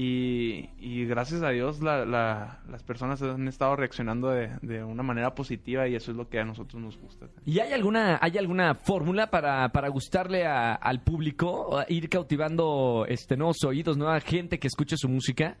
Y, 0.00 0.70
y 0.78 1.04
gracias 1.06 1.42
a 1.42 1.48
Dios 1.50 1.82
la- 1.82 2.06
la- 2.06 2.60
las 2.70 2.82
personas 2.84 3.20
han 3.20 3.48
estado 3.48 3.74
reaccionando 3.76 4.28
de, 4.30 4.50
de 4.62 4.84
una 4.84 5.02
manera 5.02 5.34
positiva 5.34 5.88
y 5.88 5.96
eso 5.96 6.12
es 6.12 6.16
lo 6.16 6.28
que 6.28 6.38
a 6.38 6.44
nosotros 6.44 6.80
nos 6.80 6.96
gusta. 6.96 7.26
¿Y 7.44 7.58
hay 7.58 7.72
alguna, 7.72 8.16
hay 8.22 8.38
alguna 8.38 8.74
fórmula 8.76 9.28
para, 9.28 9.68
para 9.70 9.88
gustarle 9.88 10.46
a- 10.46 10.74
al 10.74 11.00
público, 11.02 11.78
ir 11.88 12.08
cautivando 12.08 13.04
este, 13.08 13.36
nuevos 13.36 13.62
oídos, 13.64 13.96
nueva 13.98 14.20
gente 14.20 14.58
que 14.58 14.68
escuche 14.68 14.96
su 14.96 15.08
música? 15.08 15.56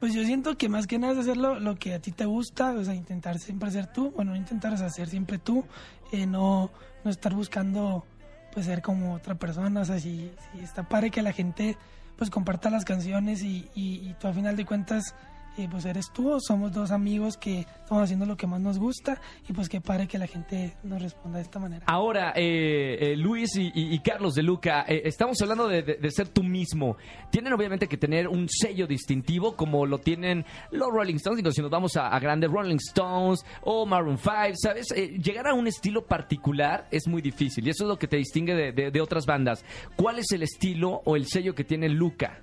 Pues 0.00 0.14
yo 0.14 0.22
siento 0.22 0.56
que 0.56 0.68
más 0.68 0.86
que 0.86 0.98
nada 0.98 1.14
es 1.14 1.20
hacer 1.20 1.38
lo, 1.38 1.58
lo 1.58 1.74
que 1.76 1.94
a 1.94 1.98
ti 1.98 2.12
te 2.12 2.26
gusta, 2.26 2.72
o 2.72 2.84
sea, 2.84 2.94
intentar 2.94 3.38
siempre 3.38 3.70
ser 3.70 3.86
tú, 3.92 4.12
bueno, 4.14 4.30
no 4.32 4.36
intentar 4.36 4.74
hacer 4.74 5.08
siempre 5.08 5.38
tú, 5.38 5.64
eh, 6.12 6.24
no, 6.26 6.70
no 7.04 7.10
estar 7.10 7.34
buscando 7.34 8.04
pues 8.52 8.66
ser 8.66 8.82
como 8.82 9.14
otra 9.14 9.34
persona, 9.34 9.80
o 9.80 9.84
sea, 9.84 9.98
si, 9.98 10.32
si 10.52 10.60
está 10.60 10.82
padre 10.82 11.10
que 11.10 11.22
la 11.22 11.32
gente 11.32 11.76
pues 12.16 12.30
comparta 12.30 12.70
las 12.70 12.84
canciones 12.84 13.42
y, 13.42 13.68
y, 13.74 14.08
y 14.08 14.16
tú 14.18 14.26
a 14.26 14.32
final 14.32 14.56
de 14.56 14.64
cuentas 14.64 15.14
eh, 15.58 15.68
pues 15.70 15.84
eres 15.84 16.12
tú, 16.12 16.38
somos 16.40 16.72
dos 16.72 16.90
amigos 16.90 17.36
que 17.36 17.60
estamos 17.60 18.04
haciendo 18.04 18.26
lo 18.26 18.36
que 18.36 18.46
más 18.46 18.60
nos 18.60 18.78
gusta 18.78 19.20
y 19.48 19.52
pues 19.52 19.68
qué 19.68 19.80
padre 19.80 20.06
que 20.06 20.18
la 20.18 20.26
gente 20.26 20.76
nos 20.84 21.02
responda 21.02 21.38
de 21.38 21.42
esta 21.42 21.58
manera. 21.58 21.84
Ahora, 21.86 22.32
eh, 22.36 22.96
eh, 23.00 23.16
Luis 23.16 23.50
y, 23.56 23.98
Carlos 24.00 24.34
de 24.34 24.42
Luca, 24.42 24.84
eh, 24.86 25.02
estamos 25.04 25.40
hablando 25.42 25.66
de, 25.68 26.10
ser 26.10 26.28
tú 26.28 26.42
mismo. 26.42 26.96
Tienen 27.30 27.52
obviamente 27.52 27.88
que 27.88 27.96
tener 27.96 28.28
un 28.28 28.48
sello 28.48 28.86
distintivo 28.86 29.56
como 29.56 29.86
lo 29.86 29.98
tienen 29.98 30.44
los 30.70 30.88
Rolling 30.92 31.16
Stones. 31.16 31.38
Digo, 31.38 31.50
si 31.50 31.60
nos 31.60 31.70
vamos 31.70 31.96
a, 31.96 32.16
grandes 32.20 32.50
Rolling 32.50 32.76
Stones 32.76 33.44
o 33.62 33.84
Maroon 33.84 34.18
5, 34.18 34.32
¿sabes? 34.54 34.92
Eh, 34.92 35.18
llegar 35.18 35.48
a 35.48 35.54
un 35.54 35.66
estilo 35.66 36.06
particular 36.06 36.86
es 36.90 37.08
muy 37.08 37.20
difícil 37.20 37.66
y 37.66 37.70
eso 37.70 37.84
es 37.84 37.88
lo 37.88 37.98
que 37.98 38.06
te 38.06 38.16
distingue 38.16 38.54
de 38.72 39.00
otras 39.00 39.26
bandas. 39.26 39.64
¿Cuál 39.96 40.18
es 40.18 40.30
el 40.32 40.42
estilo 40.42 41.02
o 41.04 41.16
el 41.16 41.26
sello 41.26 41.54
que 41.54 41.64
tiene 41.64 41.88
Luca? 41.88 42.42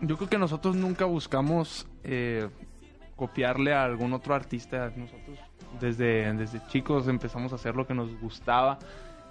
Yo 0.00 0.16
creo 0.16 0.28
que 0.28 0.38
nosotros 0.38 0.76
nunca 0.76 1.04
buscamos 1.04 1.86
eh, 2.02 2.48
copiarle 3.16 3.72
a 3.72 3.84
algún 3.84 4.12
otro 4.12 4.34
artista. 4.34 4.90
Nosotros 4.96 5.38
desde, 5.80 6.32
desde 6.34 6.60
chicos 6.68 7.08
empezamos 7.08 7.52
a 7.52 7.56
hacer 7.56 7.74
lo 7.74 7.86
que 7.86 7.94
nos 7.94 8.18
gustaba 8.20 8.78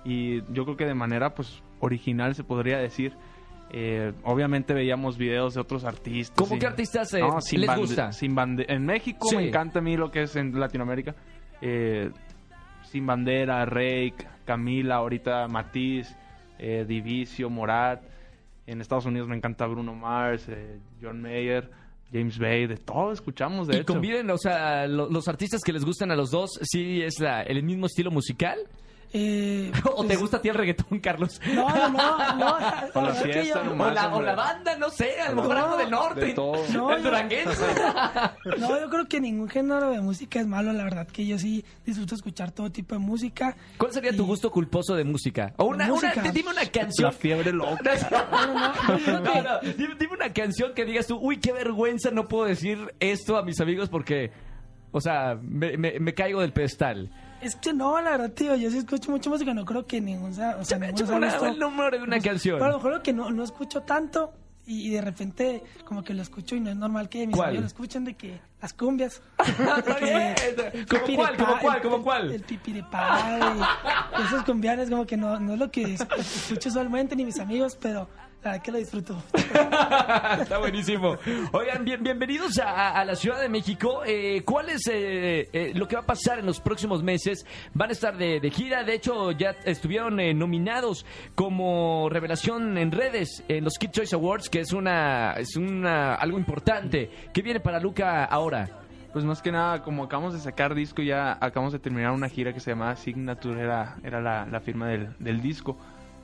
y 0.04 0.42
yo 0.54 0.66
creo 0.66 0.76
que 0.78 0.86
de 0.86 0.94
manera 0.96 1.34
pues 1.36 1.62
original 1.80 2.34
se 2.36 2.44
podría 2.44 2.78
decir. 2.78 3.14
Eh, 3.76 4.14
obviamente 4.24 4.74
veíamos 4.74 5.18
videos 5.18 5.56
de 5.56 5.62
otros 5.62 5.84
artistas. 5.84 6.36
¿Cómo 6.38 6.56
y- 6.56 6.60
qué 6.60 6.68
artistas 6.68 7.14
eh, 7.14 7.20
No, 7.22 7.42
sin 7.42 7.62
les 7.62 7.76
gusta? 7.76 8.12
Sin 8.12 8.36
bande- 8.36 8.66
en 8.68 8.86
México 8.86 9.28
Sí. 9.30 9.36
me 9.36 9.48
encanta 9.48 9.80
a 9.80 9.82
mí 9.82 9.98
lo 9.98 10.12
que 10.12 10.24
es 10.24 10.36
en 10.36 10.60
Latinoamérica. 10.60 11.16
Eh, 11.62 12.12
sin 12.84 13.06
bandera, 13.08 13.66
Rake, 13.66 14.16
Camila, 14.46 14.96
ahorita 14.96 15.48
Matiz, 15.48 16.16
Divicio, 16.60 17.50
Morat. 17.50 18.02
En 18.66 18.80
Estados 18.82 19.06
Unidos 19.06 19.28
me 19.28 19.36
encanta 19.36 19.66
Bruno 19.68 19.94
Mars, 19.94 20.46
eh, 20.48 20.80
John 21.02 21.22
Mayer, 21.22 21.70
James 22.12 22.38
Bay, 22.40 22.68
de 22.68 22.78
todo 22.78 23.12
escuchamos 23.12 23.68
de 23.68 23.76
¿Y 23.78 23.80
hecho. 23.82 23.94
conviven, 23.94 24.30
o 24.30 24.38
sea, 24.38 24.88
lo- 24.88 25.10
los 25.10 25.28
artistas 25.28 25.62
que 25.62 25.74
les 25.74 25.84
gustan 25.84 26.12
a 26.12 26.16
los 26.16 26.30
dos, 26.32 26.52
sí 26.62 27.02
es 27.02 27.20
la- 27.20 27.42
el 27.42 27.62
mismo 27.64 27.88
estilo 27.88 28.12
musical? 28.12 28.58
Eh, 29.16 29.72
¿O 29.96 30.02
te 30.02 30.08
pues, 30.08 30.20
gusta 30.20 30.38
a 30.38 30.42
ti 30.42 30.50
el 30.50 30.56
reggaetón, 30.56 31.00
Carlos? 31.00 31.40
No, 31.54 31.70
no, 31.70 31.90
no, 31.90 32.36
no. 32.36 32.58
O 32.96 33.02
la 33.02 33.08
verdad 33.10 33.24
que 33.24 33.34
fiesta 33.34 33.64
yo- 33.64 33.70
nomás. 33.70 33.92
O 33.92 33.94
la, 33.94 34.08
o 34.08 34.12
hombre. 34.14 34.26
la 34.26 34.36
banda, 34.36 34.76
no 34.78 34.90
sé, 34.90 35.22
a 35.22 35.30
lo 35.30 35.36
mejor 35.44 35.58
algo 35.58 35.78
del 35.78 35.92
norte. 35.92 36.26
de 36.26 36.34
todo. 36.34 36.54
No, 36.74 36.92
el 36.92 36.98
yo- 36.98 37.04
duranguense. 37.10 37.64
No, 38.58 38.80
yo 38.80 38.90
creo 38.90 39.08
que 39.08 39.22
ningún 39.22 39.50
género 39.50 39.92
de 39.92 40.02
música 40.02 40.40
es 40.40 40.48
malo, 40.48 40.74
la 40.74 40.84
verdad 40.84 41.08
que 41.08 41.26
yo 41.26 41.38
sí 41.38 41.64
disfruto 41.86 42.16
escuchar 42.16 42.52
todo 42.52 42.72
tipo 42.72 42.96
de 42.96 43.00
música. 43.00 43.56
¿Cuál 43.78 43.92
sería 43.94 44.16
tu 44.16 44.26
gusto 44.26 44.50
culposo 44.52 44.96
de 44.96 45.04
música? 45.04 45.54
O 45.58 45.66
una, 45.66 45.86
De 45.86 45.92
música. 45.92 46.14
una- 46.22 46.32
dime 46.32 46.50
una 46.52 46.66
canción. 46.66 47.06
La 47.06 47.12
fiebre 47.12 47.52
loca. 47.54 47.92
No, 49.08 49.42
no, 49.42 49.60
dime, 49.78 49.96
dime 50.00 50.14
una 50.14 50.34
canción 50.34 50.74
que 50.74 50.86
digas 50.86 51.08
tú, 51.08 51.18
uy, 51.22 51.38
qué 51.38 51.52
vergüenza, 51.54 52.12
no 52.12 52.28
puedo 52.28 52.46
decir 52.46 52.94
esto 53.00 53.38
a 53.38 53.44
mis 53.44 53.60
amigos 53.62 53.90
porque, 53.90 54.32
o 54.92 55.00
sea, 55.02 55.38
me, 55.42 55.78
me- 55.78 56.00
me 56.00 56.14
caigo 56.14 56.42
del 56.42 56.54
pedestal. 56.54 57.12
Es 57.44 57.56
que 57.58 57.74
no, 57.74 58.00
la 58.02 58.12
verdad, 58.12 58.32
tío, 58.32 58.56
yo 58.56 58.70
sí 58.72 58.78
escucho 58.80 59.12
mucha 59.12 59.30
música, 59.30 59.54
no 59.54 59.66
creo 59.66 59.86
que 59.86 60.00
ningún 60.02 60.34
sea, 60.34 60.58
o 60.60 60.66
sea, 60.66 60.78
échame 60.90 60.98
sea 61.08 61.16
una- 61.18 61.28
gusto. 61.32 61.46
el 61.48 61.60
número 61.60 61.92
de 61.98 62.04
una 62.04 62.20
canción. 62.20 62.56
Pero 62.58 62.66
a 62.66 62.70
lo 62.72 62.78
mejor 62.78 62.92
lo 62.94 63.04
que 63.04 63.14
no, 63.14 63.30
no 63.32 63.44
escucho 63.44 63.82
tanto 63.82 64.34
y, 64.66 64.92
de 64.92 65.02
repente 65.02 65.62
como 65.84 66.04
que 66.06 66.14
lo 66.14 66.22
escucho 66.22 66.56
y 66.56 66.62
no 66.62 66.70
es 66.70 66.78
normal 66.78 67.10
que 67.10 67.28
mis 67.28 67.36
¿Cuál? 67.36 67.50
amigos 67.50 67.64
lo 67.64 67.68
escuchen 67.68 68.06
de 68.06 68.14
que 68.16 68.40
las 68.62 68.74
cumbias. 68.74 69.22
El 70.02 70.86
¿Cómo 70.88 71.16
cuál? 71.16 71.36
¿Cómo 71.38 71.58
pipiripá, 71.58 71.60
cuál? 71.62 71.76
el- 71.76 71.82
¿Cómo 71.84 71.96
el- 71.98 72.02
cuál? 72.04 72.32
El 72.32 72.42
pipiripá 72.44 73.58
y 74.18 74.22
esos 74.24 74.44
cumbianes 74.44 74.90
como 74.90 75.06
que 75.06 75.18
no, 75.18 75.40
no 75.40 75.54
es 75.54 75.60
lo 75.60 75.70
que 75.72 75.96
es- 75.96 76.08
escucho 76.18 76.70
usualmente 76.70 77.16
ni 77.16 77.26
mis 77.26 77.40
amigos, 77.40 77.78
pero 77.80 78.08
la 78.44 78.52
verdad 78.52 78.64
que 78.64 78.72
lo 78.72 78.78
disfruto. 78.78 79.24
Está 79.34 80.58
buenísimo. 80.60 81.16
Oigan, 81.54 81.86
bien- 81.86 82.04
bienvenidos 82.04 82.60
a, 82.60 82.70
a- 82.70 83.00
a 83.02 83.06
la 83.06 83.16
Ciudad 83.16 83.40
de 83.40 83.50
México. 83.50 84.02
Eh, 84.06 84.42
¿Cuál 84.44 84.70
es 84.70 84.88
eh, 84.88 85.50
eh, 85.54 85.72
lo 85.76 85.88
que 85.88 85.96
va 85.96 86.02
a 86.02 86.06
pasar 86.06 86.40
en 86.40 86.46
los 86.46 86.60
próximos 86.60 87.02
meses? 87.04 87.46
Van 87.74 87.90
a 87.90 87.94
estar 87.94 88.18
de, 88.18 88.40
de 88.40 88.50
gira. 88.52 88.84
De 88.84 88.94
hecho, 88.96 89.32
ya 89.32 89.52
estuvieron 89.66 90.20
eh, 90.20 90.34
nominados 90.34 91.06
como 91.36 92.10
revelación 92.10 92.78
en 92.78 92.92
redes 92.92 93.44
en 93.48 93.64
los 93.64 93.76
Kid 93.78 93.92
Choice 93.92 94.16
Awards, 94.16 94.50
que 94.50 94.60
es 94.60 94.74
una 94.74 95.34
es 95.34 95.56
una 95.56 96.16
algo 96.16 96.38
importante. 96.38 97.10
¿Qué 97.34 97.42
viene 97.42 97.60
para 97.60 97.80
Luca 97.80 98.26
ahora? 98.26 98.80
Pues 99.14 99.24
más 99.26 99.44
que 99.44 99.52
nada, 99.52 99.84
como 99.84 100.04
acabamos 100.06 100.34
de 100.34 100.40
sacar 100.40 100.74
disco, 100.74 101.04
ya 101.04 101.38
acabamos 101.40 101.72
de 101.72 101.78
terminar 101.78 102.12
una 102.14 102.28
gira 102.30 102.52
que 102.52 102.60
se 102.60 102.72
llamaba 102.72 102.96
Signature, 102.96 103.62
era, 103.62 103.98
era 104.04 104.20
la, 104.20 104.48
la 104.48 104.60
firma 104.60 104.88
del, 104.88 105.16
del 105.20 105.40
disco. 105.40 105.78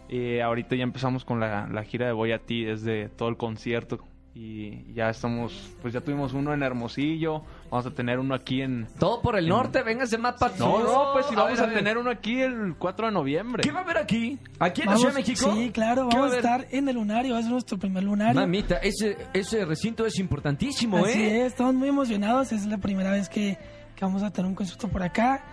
Eh, 0.10 0.42
ahorita 0.42 0.76
ya 0.76 0.84
empezamos 0.84 1.24
con 1.24 1.40
la, 1.40 1.68
la 1.68 1.84
gira 1.84 2.08
de 2.08 2.14
Voy 2.14 2.32
a 2.32 2.40
ti, 2.40 2.64
desde 2.66 3.10
todo 3.10 3.30
el 3.30 3.38
concierto. 3.38 4.00
Y 4.36 4.94
ya 4.94 5.10
estamos, 5.10 5.74
pues 5.82 5.94
ya 5.94 6.02
tuvimos 6.02 6.34
uno 6.34 6.54
en 6.54 6.62
Hermosillo, 6.64 7.44
vamos 7.70 7.86
a 7.88 7.92
tener 7.92 8.20
uno 8.20 8.36
aquí 8.36 8.62
en... 8.62 8.88
Todo 8.98 9.22
por 9.22 9.38
el 9.38 9.48
norte, 9.50 9.82
véngase 9.84 10.18
más 10.18 10.36
para 10.40 10.56
No, 10.56 10.80
no, 10.84 11.10
pues 11.14 11.26
si 11.26 11.36
vamos 11.36 11.54
ver, 11.60 11.64
a, 11.64 11.66
ver. 11.66 11.78
tener 11.78 11.98
uno 11.98 12.10
aquí 12.12 12.40
el 12.40 12.76
4 12.78 13.08
de 13.08 13.12
noviembre. 13.12 13.64
¿Qué 13.64 13.72
va 13.72 13.80
a 13.80 13.84
haber 13.84 13.98
aquí? 13.98 14.38
¿Aquí 14.60 14.82
en 14.82 14.86
la 14.86 14.92
Vamos- 14.94 15.02
Ciudad 15.02 15.14
de 15.16 15.20
México? 15.20 15.52
Sí, 15.54 15.72
claro, 15.72 16.08
¿Qué 16.10 16.16
va 16.16 16.22
vamos 16.22 16.34
a 16.36 16.38
estar 16.38 16.68
en 16.72 16.88
el 16.88 16.96
lunario, 16.96 17.34
va 17.34 17.40
a 17.40 17.42
ser 17.42 17.52
nuestro 17.52 17.78
primer 17.80 18.04
lunario. 18.04 18.40
Mamita, 18.40 18.78
ese, 18.78 19.18
ese 19.34 19.66
recinto 19.66 20.06
es 20.06 20.18
importantísimo, 20.20 20.98
Así 21.00 21.22
¿eh? 21.22 21.42
es, 21.42 21.52
estamos 21.54 21.74
muy 21.74 21.90
emocionados, 21.90 22.52
es 22.54 22.66
la 22.68 22.78
primera 22.78 23.12
vez 23.12 23.28
que, 23.30 23.58
que 23.96 24.06
vamos 24.06 24.24
a 24.24 24.32
tener 24.32 24.48
un 24.48 24.56
concierto 24.56 24.88
por 24.88 25.04
acá 25.04 25.44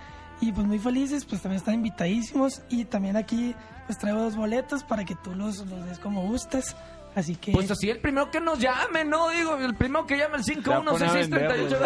y 0.41 0.53
pues 0.53 0.67
muy 0.67 0.79
felices, 0.79 1.25
pues 1.25 1.43
también 1.43 1.59
están 1.59 1.75
invitadísimos. 1.75 2.63
Y 2.69 2.85
también 2.85 3.17
aquí 3.17 3.55
pues 3.87 3.99
traigo 3.99 4.21
dos 4.21 4.37
boletos 4.37 4.85
para 4.85 5.05
que 5.05 5.15
tú 5.15 5.35
los, 5.35 5.59
los 5.67 5.87
des 5.87 5.99
como 5.99 6.27
gustes, 6.27 6.77
así 7.17 7.35
que... 7.35 7.51
Pues 7.51 7.69
así, 7.71 7.91
el 7.91 7.99
primero 7.99 8.31
que 8.31 8.41
nos 8.41 8.61
llame, 8.61 9.05
¿no? 9.05 9.31
Digo, 9.31 9.57
el 9.57 9.75
primero 9.75 10.07
que 10.07 10.17
llame 10.17 10.37
al 10.37 10.45
Ya 10.45 10.55
pone 10.63 11.07
a 11.07 11.11
516638. 11.11 11.79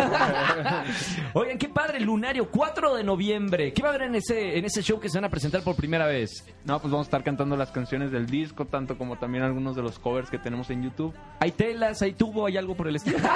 Oigan, 1.35 1.57
qué 1.57 1.69
padre, 1.69 2.01
Lunario, 2.01 2.51
4 2.51 2.97
de 2.97 3.05
noviembre. 3.05 3.73
¿Qué 3.73 3.81
va 3.81 3.89
a 3.89 3.93
haber 3.93 4.09
en 4.09 4.17
ese, 4.17 4.59
en 4.59 4.65
ese 4.65 4.83
show 4.83 5.01
que 5.01 5.09
se 5.09 5.19
van 5.19 5.25
a 5.25 5.31
presentar 5.31 5.63
por 5.63 5.77
primera 5.77 6.07
vez? 6.07 6.45
No, 6.65 6.81
pues 6.81 6.91
vamos 6.91 7.07
a 7.07 7.09
estar 7.09 7.23
cantando 7.25 7.57
las 7.57 7.71
canciones 7.71 8.11
del 8.11 8.27
disco, 8.27 8.67
tanto 8.67 8.99
como 8.99 9.17
también 9.19 9.45
algunos 9.45 9.77
de 9.77 9.83
los 9.83 9.99
covers 9.99 10.29
que 10.29 10.39
tenemos 10.39 10.69
en 10.71 10.83
YouTube. 10.83 11.15
¿Hay 11.39 11.53
telas, 11.53 12.03
hay 12.03 12.13
tubo, 12.13 12.47
hay 12.47 12.57
algo 12.57 12.75
por 12.75 12.89
el 12.89 12.97
estilo? 12.97 13.19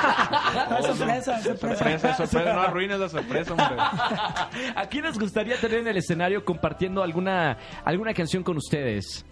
Ah, 0.67 0.79
sorpresa, 0.83 1.41
sorpresa. 1.43 1.77
Sorpresa, 1.77 2.17
sorpresa, 2.17 2.55
no 2.55 2.61
arruines 2.61 2.99
la 2.99 3.09
sorpresa, 3.09 3.53
hombre. 3.53 3.77
¿A 4.77 4.87
quién 4.89 5.05
les 5.05 5.19
gustaría 5.19 5.57
tener 5.61 5.81
en 5.81 5.89
el 5.89 5.97
escenario 5.97 6.45
compartiendo 6.45 7.03
alguna, 7.03 7.59
alguna 7.85 8.13
canción 8.15 8.43
con 8.43 8.57
ustedes? 8.57 9.25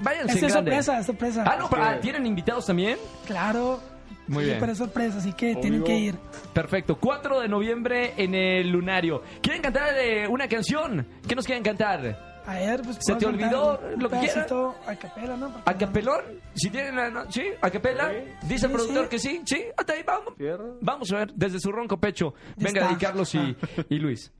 Váyanse 0.00 0.38
en 0.38 0.44
es 0.44 0.52
grande. 0.52 0.70
sorpresa, 0.72 0.98
es 1.00 1.06
sorpresa. 1.06 1.44
Ah, 1.46 1.56
no, 1.58 1.68
pero, 1.70 1.82
ah, 1.84 1.98
¿tienen 2.00 2.26
invitados 2.26 2.66
también? 2.66 2.98
Claro. 3.26 3.80
Muy 4.28 4.42
Sí, 4.42 4.48
bien. 4.48 4.60
pero 4.60 4.72
es 4.72 4.78
sorpresa, 4.78 5.18
así 5.18 5.32
que 5.32 5.54
tienen 5.56 5.84
que 5.84 5.96
ir. 5.96 6.16
Perfecto, 6.52 6.98
4 6.98 7.40
de 7.40 7.48
noviembre 7.48 8.12
en 8.16 8.34
el 8.34 8.68
Lunario. 8.70 9.22
¿Quieren 9.40 9.62
cantar 9.62 9.96
eh, 9.98 10.26
una 10.26 10.48
canción? 10.48 11.06
¿Qué 11.28 11.34
nos 11.36 11.44
quieren 11.46 11.62
cantar? 11.62 12.42
A 12.44 12.54
ver, 12.54 12.82
pues 12.82 12.98
¿Se 13.00 13.14
te 13.16 13.26
olvidó 13.26 13.80
un 13.94 14.02
lo 14.02 14.08
que 14.08 14.16
pedacito 14.18 14.74
a 14.86 14.94
capela, 14.96 15.36
¿no? 15.36 15.52
¿A 15.64 15.74
capelón? 15.76 16.20
Si 16.54 16.70
tienen 16.70 16.94
la 16.96 17.10
no- 17.10 17.30
¿Sí? 17.30 17.42
¿A 17.60 17.70
capela? 17.70 18.08
Dice 18.42 18.66
el 18.66 18.72
Sí, 18.72 18.76
productor 18.76 19.04
sí. 19.04 19.08
que 19.10 19.18
sí. 19.18 19.42
¿Sí? 19.44 19.64
Hasta 19.76 19.92
ahí 19.94 20.02
vamos. 20.04 20.34
Vamos 20.80 21.12
a 21.12 21.16
ver, 21.18 21.32
desde 21.34 21.58
su 21.60 21.70
ronco 21.72 21.96
pecho. 21.98 22.34
Venga, 22.56 22.90
y 22.92 22.96
Carlos 22.96 23.34
y, 23.34 23.56
y 23.88 23.98
Luis. 23.98 24.32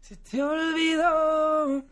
Se 0.00 0.16
te 0.16 0.42
olvidó 0.42 1.82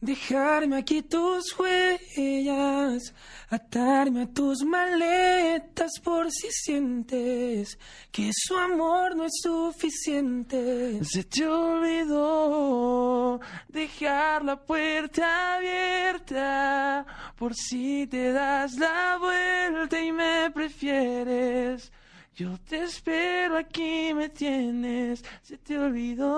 dejarme 0.00 0.78
aquí 0.78 1.02
tus 1.02 1.54
huellas, 1.58 3.12
atarme 3.48 4.22
a 4.22 4.26
tus 4.26 4.64
maletas 4.64 6.00
por 6.02 6.30
si 6.30 6.50
sientes 6.50 7.78
que 8.10 8.30
su 8.32 8.56
amor 8.56 9.14
no 9.16 9.24
es 9.24 9.32
suficiente. 9.42 11.04
Se 11.04 11.24
te 11.24 11.46
olvidó 11.46 13.40
dejar 13.68 14.44
la 14.44 14.56
puerta 14.56 15.56
abierta 15.56 17.04
por 17.36 17.54
si 17.54 18.06
te 18.06 18.32
das 18.32 18.74
la 18.76 19.18
vuelta 19.18 20.00
y 20.00 20.12
me 20.12 20.50
prefieres. 20.50 21.92
Yo 22.34 22.56
te 22.58 22.84
espero 22.84 23.58
aquí 23.58 24.14
me 24.14 24.30
tienes. 24.30 25.22
Se 25.42 25.58
te 25.58 25.78
olvidó 25.78 26.30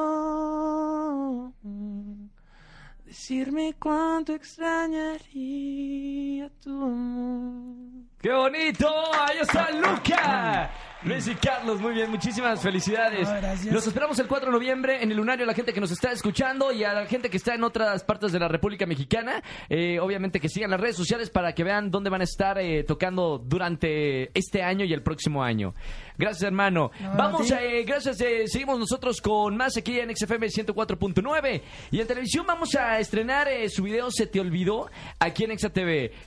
decirme 3.12 3.75
cuánto 3.79 4.33
extrañaría 4.33 6.48
tu 6.62 6.83
amor. 6.83 8.12
¡Qué 8.23 8.33
bonito! 8.33 8.89
¡Ahí 9.21 9.39
está 9.41 9.69
Luca! 9.73 10.71
Luis 11.05 11.27
y 11.27 11.35
Carlos, 11.35 11.81
muy 11.81 11.95
bien, 11.95 12.09
muchísimas 12.09 12.63
felicidades. 12.63 13.29
Gracias. 13.29 13.75
Los 13.75 13.85
esperamos 13.89 14.17
el 14.21 14.29
4 14.29 14.47
de 14.47 14.53
noviembre 14.53 15.03
en 15.03 15.11
el 15.11 15.17
Lunario, 15.17 15.43
a 15.43 15.49
la 15.49 15.55
gente 15.55 15.73
que 15.73 15.81
nos 15.81 15.91
está 15.91 16.13
escuchando 16.13 16.71
y 16.71 16.85
a 16.85 16.93
la 16.93 17.07
gente 17.07 17.29
que 17.29 17.39
está 17.39 17.57
en 17.57 17.65
otras 17.65 18.05
partes 18.05 18.31
de 18.31 18.39
la 18.39 18.47
República 18.47 18.87
Mexicana. 18.87 19.43
Eh, 19.69 19.99
obviamente 19.99 20.39
que 20.39 20.49
sigan 20.49 20.71
las 20.71 20.81
redes 20.81 20.95
sociales 20.95 21.29
para 21.31 21.55
que 21.55 21.65
vean 21.65 21.91
dónde 21.91 22.09
van 22.09 22.21
a 22.21 22.25
estar 22.25 22.57
eh, 22.61 22.85
tocando 22.85 23.39
durante 23.39 24.31
este 24.39 24.63
año 24.63 24.85
y 24.85 24.93
el 24.93 25.03
próximo 25.03 25.43
año. 25.43 25.75
Gracias, 26.17 26.45
hermano. 26.45 26.93
No, 27.01 27.17
Vamos, 27.17 27.51
a 27.51 27.65
eh, 27.65 27.83
gracias. 27.83 28.21
eh, 28.21 28.45
seguimos 28.47 28.79
nosotros 28.79 29.21
con 29.21 29.57
más 29.57 29.77
aquí 29.77 29.99
en 29.99 30.15
XFM 30.15 30.47
104.9. 30.47 31.63
Y 31.91 32.01
en 32.01 32.07
televisión 32.07 32.47
vamos 32.47 32.77
a 32.77 33.01
estrenar 33.01 33.49
eh, 33.49 33.69
su 33.69 33.83
video 33.83 34.09
Se 34.13 34.29
Te 34.29 34.39
Olvidó 34.39 34.89
aquí 35.19 35.43
en. 35.43 35.57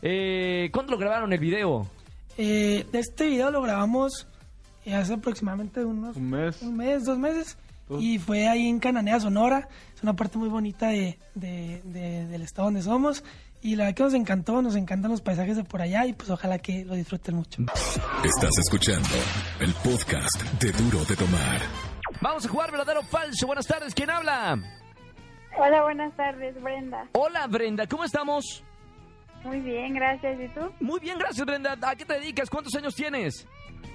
Eh, 0.01 0.69
¿Cuándo 0.73 0.91
lo 0.91 0.97
grabaron 0.97 1.31
el 1.31 1.39
video? 1.39 1.84
Eh, 2.37 2.85
este 2.93 3.27
video 3.27 3.49
lo 3.51 3.61
grabamos 3.61 4.27
eh, 4.85 4.93
hace 4.95 5.13
aproximadamente 5.13 5.83
unos 5.85 6.15
Un 6.17 6.29
mes. 6.29 6.61
un 6.61 6.75
mes, 6.77 7.03
dos 7.05 7.17
meses. 7.17 7.57
Y 7.99 8.17
fue 8.17 8.47
ahí 8.47 8.67
en 8.67 8.79
Cananea, 8.79 9.19
Sonora. 9.19 9.67
Es 9.95 10.01
una 10.01 10.15
parte 10.15 10.37
muy 10.39 10.49
bonita 10.49 10.87
de, 10.87 11.19
de- 11.35 11.81
de- 11.85 12.25
del 12.25 12.41
estado 12.41 12.67
donde 12.67 12.81
somos. 12.81 13.23
Y 13.61 13.75
la 13.75 13.85
verdad 13.85 13.95
que 13.97 14.03
nos 14.03 14.13
encantó, 14.15 14.61
nos 14.61 14.75
encantan 14.75 15.11
los 15.11 15.21
paisajes 15.21 15.55
de 15.57 15.63
por 15.63 15.81
allá 15.81 16.05
y 16.05 16.13
pues 16.13 16.29
ojalá 16.29 16.57
que 16.59 16.83
lo 16.85 16.95
disfruten 16.95 17.35
mucho. 17.35 17.61
Estás 18.23 18.51
escuchando 18.59 19.07
el 19.59 19.71
podcast 19.75 20.41
de 20.59 20.71
Duro 20.71 21.03
de 21.05 21.15
Tomar. 21.15 21.61
Vamos 22.21 22.45
a 22.45 22.49
jugar 22.49 22.71
verdadero 22.71 23.01
o 23.01 23.03
falso. 23.03 23.45
Buenas 23.47 23.65
tardes, 23.67 23.93
¿quién 23.93 24.09
habla? 24.09 24.57
Hola, 25.57 25.83
buenas 25.83 26.15
tardes, 26.15 26.61
Brenda. 26.61 27.07
Hola, 27.13 27.47
Brenda, 27.47 27.87
¿cómo 27.87 28.03
estamos? 28.03 28.63
Muy 29.45 29.59
bien, 29.61 29.93
gracias. 29.93 30.39
¿Y 30.39 30.47
tú? 30.49 30.71
Muy 30.79 30.99
bien, 30.99 31.17
gracias, 31.17 31.45
Brenda. 31.45 31.77
¿A 31.81 31.95
qué 31.95 32.03
te 32.03 32.13
dedicas? 32.15 32.49
¿Cuántos 32.49 32.75
años 32.75 32.93
tienes? 32.95 33.47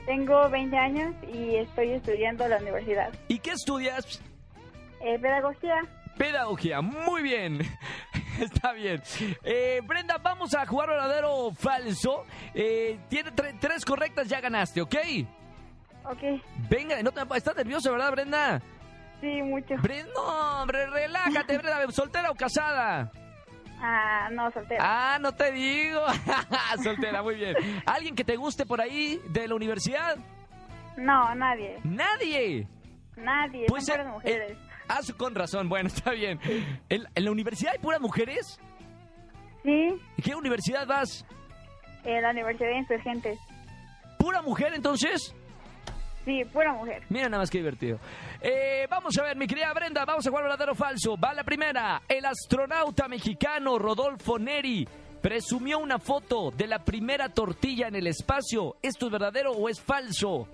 Tengo 0.07 0.49
20 0.49 0.77
años 0.77 1.15
y 1.33 1.57
estoy 1.57 1.91
estudiando 1.91 2.45
en 2.45 2.51
la 2.51 2.57
universidad. 2.59 3.13
¿Y 3.29 3.39
qué 3.39 3.51
estudias? 3.51 4.21
Eh, 5.03 5.19
pedagogía. 5.19 5.75
Pedagogía, 6.17 6.81
muy 6.81 7.23
bien. 7.23 7.61
Está 8.41 8.73
bien. 8.73 9.03
Eh, 9.43 9.81
Brenda, 9.85 10.19
vamos 10.19 10.55
a 10.55 10.65
jugar 10.67 10.89
verdadero 10.89 11.35
o 11.35 11.55
falso. 11.55 12.25
Eh, 12.55 12.99
tiene 13.09 13.31
tre- 13.33 13.57
tres 13.61 13.85
correctas, 13.85 14.29
ya 14.29 14.41
ganaste, 14.41 14.81
¿ok? 14.81 14.97
Ok. 16.05 16.41
Venga, 16.69 17.03
no 17.03 17.13
te, 17.13 17.21
estás 17.37 17.57
nerviosa, 17.57 17.91
¿verdad, 17.91 18.13
Brenda? 18.13 18.63
Sí, 19.21 19.43
mucho. 19.43 19.75
Brenda, 19.83 20.13
no, 20.15 20.63
hombre, 20.63 20.87
relájate, 20.87 21.59
Brenda. 21.59 21.91
¿Soltera 21.93 22.31
o 22.31 22.35
casada? 22.35 23.11
Ah, 23.83 24.29
no, 24.31 24.51
soltera. 24.51 24.81
Ah, 24.85 25.19
no 25.21 25.33
te 25.33 25.51
digo. 25.53 26.03
Soltera, 26.83 27.23
muy 27.23 27.35
bien. 27.37 27.55
¿Alguien 27.87 28.15
que 28.15 28.25
te 28.25 28.37
guste 28.37 28.67
por 28.67 28.81
ahí 28.81 29.21
de 29.31 29.49
la 29.49 29.55
universidad? 29.55 30.17
No, 30.97 31.35
nadie. 31.35 31.79
Nadie. 31.85 32.69
Nadie. 33.17 33.65
Pues, 33.69 33.87
Son 33.87 33.95
eh, 33.95 33.99
puras 34.03 34.13
mujeres. 34.15 34.51
eh, 34.53 34.59
ah, 34.89 35.03
su- 35.03 35.17
con 35.17 35.35
razón. 35.35 35.69
Bueno, 35.69 35.87
está 35.95 36.11
bien. 36.11 36.39
¿En, 36.89 37.05
en 37.15 37.25
la 37.25 37.31
universidad 37.31 37.73
hay 37.73 37.79
puras 37.79 38.01
mujeres? 38.01 38.61
Sí, 39.63 39.71
¿En 39.71 39.99
qué 40.25 40.35
universidad 40.35 40.87
vas? 40.87 41.25
en 42.05 42.23
la 42.23 42.31
Universidad 42.31 42.69
de 42.71 42.77
Insurgentes. 42.79 43.39
¿Pura 44.19 44.41
mujer 44.43 44.73
entonces? 44.75 45.35
Sí, 46.25 46.45
pura 46.53 46.73
mujer. 46.73 47.03
Mira 47.09 47.29
nada 47.29 47.43
más 47.43 47.51
que 47.51 47.59
divertido. 47.59 47.99
Eh, 48.41 48.87
vamos 48.91 49.17
a 49.19 49.23
ver, 49.23 49.37
mi 49.37 49.47
querida 49.47 49.73
Brenda, 49.73 50.05
vamos 50.05 50.27
a 50.27 50.31
jugar 50.31 50.45
verdadero 50.45 50.73
o 50.73 50.75
falso. 50.75 51.17
Va 51.17 51.33
la 51.33 51.45
primera. 51.45 52.03
El 52.09 52.25
astronauta 52.25 53.09
mexicano 53.09 53.79
Rodolfo 53.79 54.39
Neri 54.39 54.87
presumió 55.21 55.79
una 55.79 55.99
foto 55.99 56.51
de 56.51 56.67
la 56.67 56.79
primera 56.79 57.29
tortilla 57.29 57.89
en 57.89 57.97
el 57.97 58.07
espacio. 58.07 58.77
¿Esto 58.83 59.07
es 59.07 59.13
verdadero 59.13 59.53
o 59.53 59.69
es 59.69 59.81
falso? 59.81 60.47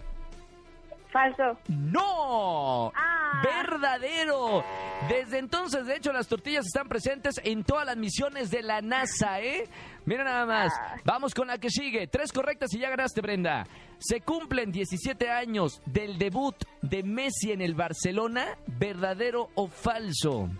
Falso. 1.16 1.58
¡No! 1.68 2.92
Ah. 2.94 3.40
¡Verdadero! 3.42 4.62
Desde 5.08 5.38
entonces, 5.38 5.86
de 5.86 5.96
hecho, 5.96 6.12
las 6.12 6.28
tortillas 6.28 6.66
están 6.66 6.88
presentes 6.88 7.40
en 7.42 7.64
todas 7.64 7.86
las 7.86 7.96
misiones 7.96 8.50
de 8.50 8.62
la 8.62 8.82
NASA, 8.82 9.40
¿eh? 9.40 9.66
Mira 10.04 10.24
nada 10.24 10.44
más. 10.44 10.74
Ah. 10.78 10.96
Vamos 11.06 11.32
con 11.32 11.46
la 11.48 11.56
que 11.56 11.70
sigue. 11.70 12.06
Tres 12.06 12.32
correctas 12.32 12.74
y 12.74 12.80
ya 12.80 12.90
ganaste, 12.90 13.22
Brenda. 13.22 13.66
Se 13.96 14.20
cumplen 14.20 14.70
17 14.70 15.30
años 15.30 15.80
del 15.86 16.18
debut 16.18 16.54
de 16.82 17.02
Messi 17.02 17.50
en 17.50 17.62
el 17.62 17.74
Barcelona. 17.74 18.58
¿Verdadero 18.66 19.48
o 19.54 19.68
falso? 19.68 20.50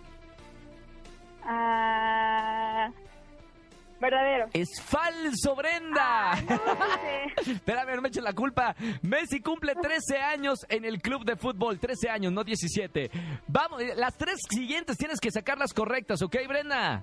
Ah, 1.43 2.91
verdadero. 4.01 4.47
Es 4.53 4.69
falso, 4.83 5.55
Brenda. 5.57 6.33
Ah, 6.33 6.41
no. 6.49 7.53
Espérame, 7.53 7.97
no 7.97 8.03
me 8.03 8.09
eches 8.09 8.23
la 8.23 8.33
culpa. 8.33 8.75
Messi 9.03 9.41
cumple 9.41 9.75
13 9.75 10.19
años 10.19 10.67
en 10.69 10.85
el 10.85 11.01
club 11.01 11.25
de 11.25 11.37
fútbol. 11.37 11.79
13 11.79 12.09
años, 12.11 12.33
no 12.33 12.45
17. 12.45 13.11
Vamos, 13.49 13.83
eh, 13.83 13.95
las 13.97 14.17
tres 14.17 14.37
siguientes 14.51 14.97
tienes 14.97 15.21
que 15.21 15.31
sacar 15.31 15.59
las 15.59 15.73
correctas, 15.73 16.23
¿ok, 16.23 16.37
Brenda? 16.49 17.03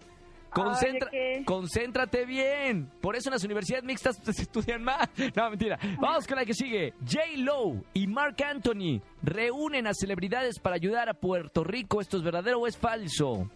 Concentra- 0.52 1.10
Ay. 1.12 1.44
Concéntrate 1.46 2.26
bien. 2.26 2.88
Por 3.02 3.16
eso 3.16 3.30
en 3.30 3.34
las 3.34 3.44
universidades 3.44 3.84
mixtas 3.84 4.18
se 4.24 4.44
estudian 4.44 4.84
más. 4.84 5.10
No, 5.36 5.50
mentira. 5.50 5.80
Vamos 6.00 6.28
con 6.28 6.36
la 6.38 6.46
que 6.46 6.54
sigue. 6.54 6.94
J. 7.12 7.22
Lowe 7.38 7.82
y 7.96 8.06
Mark 8.06 8.36
Anthony 8.44 9.02
reúnen 9.24 9.88
a 9.88 9.94
celebridades 9.96 10.60
para 10.60 10.76
ayudar 10.76 11.10
a 11.10 11.16
Puerto 11.16 11.64
Rico. 11.64 12.02
¿Esto 12.02 12.18
es 12.18 12.24
verdadero 12.24 12.60
o 12.60 12.68
es 12.68 12.78
falso? 12.78 13.50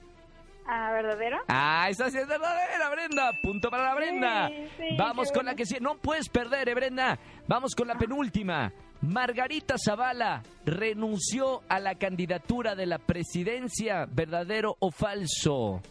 Ah, 0.70 0.92
verdadero. 0.92 1.38
Ah, 1.48 1.88
esa 1.90 2.10
sí 2.10 2.18
es 2.18 2.28
verdadera, 2.28 2.90
Brenda. 2.90 3.32
Punto 3.42 3.70
para 3.70 3.84
la 3.84 3.96
Brenda. 3.96 4.48
Sí, 4.50 4.68
sí, 4.78 4.96
Vamos 4.98 5.28
con 5.30 5.36
bueno. 5.44 5.52
la 5.52 5.56
que 5.56 5.66
sí. 5.66 5.78
No 5.80 5.96
puedes 5.98 6.28
perder, 6.30 6.68
eh, 6.68 6.76
Brenda. 6.76 7.18
Vamos 7.48 7.74
con 7.74 7.88
la 7.88 7.96
penúltima. 7.96 8.74
Margarita 9.02 9.76
Zavala 9.78 10.42
renunció 10.66 11.62
a 11.70 11.80
la 11.80 11.96
candidatura 11.96 12.76
de 12.76 12.86
la 12.86 12.98
presidencia. 12.98 14.06
¿Verdadero 14.10 14.76
o 14.80 14.92
falso? 14.92 15.82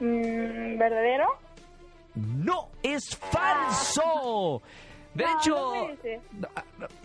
Mm, 0.00 0.78
verdadero. 0.78 1.26
No, 2.14 2.70
es 2.82 3.16
falso. 3.16 4.62
De 5.14 5.24
No, 5.24 5.38
hecho, 5.40 5.50
no 5.50 5.70
puede 5.70 5.96
ser. 5.96 6.20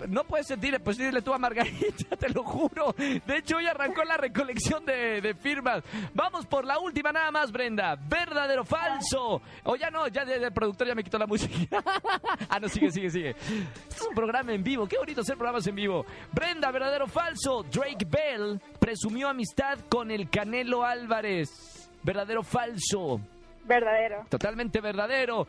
no, 0.09 0.23
puedes 0.25 0.47
sentir, 0.47 0.79
pues 0.83 0.97
dile 0.97 1.21
tú 1.23 1.33
a 1.33 1.39
Margarita, 1.39 2.15
te 2.19 2.29
lo 2.29 2.43
juro. 2.43 2.93
De 2.97 3.37
hecho, 3.37 3.57
hoy 3.57 3.65
arrancó 3.65 4.03
la 4.03 4.15
recolección 4.17 4.85
de, 4.85 5.21
de 5.21 5.33
firmas. 5.33 5.83
Vamos 6.13 6.45
por 6.45 6.65
la 6.65 6.77
última 6.79 7.11
nada 7.11 7.31
más, 7.31 7.51
Brenda. 7.51 7.95
¿Verdadero 7.95 8.61
o 8.61 8.65
falso? 8.65 9.41
O 9.63 9.75
ya 9.75 9.89
no, 9.89 10.07
ya 10.07 10.21
el 10.21 10.51
productor 10.53 10.87
ya 10.87 10.93
me 10.95 11.03
quitó 11.03 11.17
la 11.17 11.25
música. 11.25 11.81
ah, 12.49 12.59
no, 12.59 12.69
sigue, 12.69 12.91
sigue, 12.91 13.09
sigue. 13.09 13.29
Esto 13.31 14.03
es 14.03 14.07
un 14.07 14.13
programa 14.15 14.53
en 14.53 14.63
vivo. 14.63 14.87
Qué 14.87 14.97
bonito 14.97 15.21
hacer 15.21 15.35
programas 15.35 15.65
en 15.65 15.75
vivo. 15.75 16.05
Brenda, 16.31 16.69
¿verdadero 16.71 17.05
o 17.05 17.07
falso? 17.07 17.63
Drake 17.63 18.05
Bell 18.07 18.61
presumió 18.79 19.29
amistad 19.29 19.79
con 19.89 20.11
el 20.11 20.29
Canelo 20.29 20.83
Álvarez. 20.83 21.89
¿Verdadero 22.03 22.41
o 22.41 22.43
falso? 22.43 23.19
Verdadero. 23.63 24.25
Totalmente 24.29 24.79
verdadero. 24.79 25.47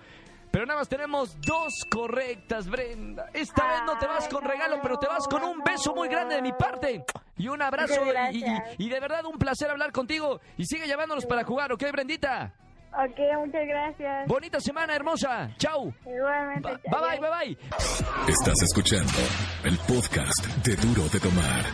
Pero 0.51 0.65
nada 0.67 0.81
más 0.81 0.89
tenemos 0.89 1.39
dos 1.41 1.73
correctas, 1.91 2.67
Brenda. 2.69 3.27
Esta 3.35 3.67
vez 3.69 3.83
no 3.85 3.99
te 3.99 4.07
vas 4.07 4.27
con 4.29 4.43
regalo, 4.43 4.79
pero 4.83 4.99
te 4.99 5.07
vas 5.07 5.27
con 5.29 5.43
un 5.45 5.63
beso 5.63 5.95
muy 5.95 6.09
grande 6.09 6.37
de 6.37 6.43
mi 6.43 6.53
parte. 6.53 7.05
Y 7.37 7.49
un 7.49 7.61
abrazo. 7.61 8.01
Y, 8.05 8.09
y- 8.09 8.13
gracias. 8.43 8.75
y 8.79 8.89
de 8.89 9.01
verdad 9.01 9.25
un 9.27 9.39
placer 9.39 9.71
hablar 9.71 9.93
contigo. 9.93 10.41
Y 10.57 10.65
sigue 10.65 10.87
llamándonos 10.89 11.27
para 11.27 11.45
jugar, 11.45 11.73
¿ok, 11.73 11.83
Brendita? 11.93 12.53
Ok, 12.93 13.19
muchas 13.45 13.67
gracias. 13.67 14.27
Bonita 14.27 14.59
semana, 14.59 14.95
hermosa. 14.97 15.51
Chau. 15.59 15.93
Igualmente. 16.07 16.71
Ba- 16.91 17.01
Bye, 17.11 17.19
bye, 17.21 17.29
bye, 17.29 17.57
bye. 17.57 18.33
Estás 18.33 18.63
escuchando 18.63 19.13
el 19.65 19.77
podcast 19.81 20.47
de 20.65 20.77
Duro 20.77 21.07
de 21.11 21.21
Tomar. 21.21 21.65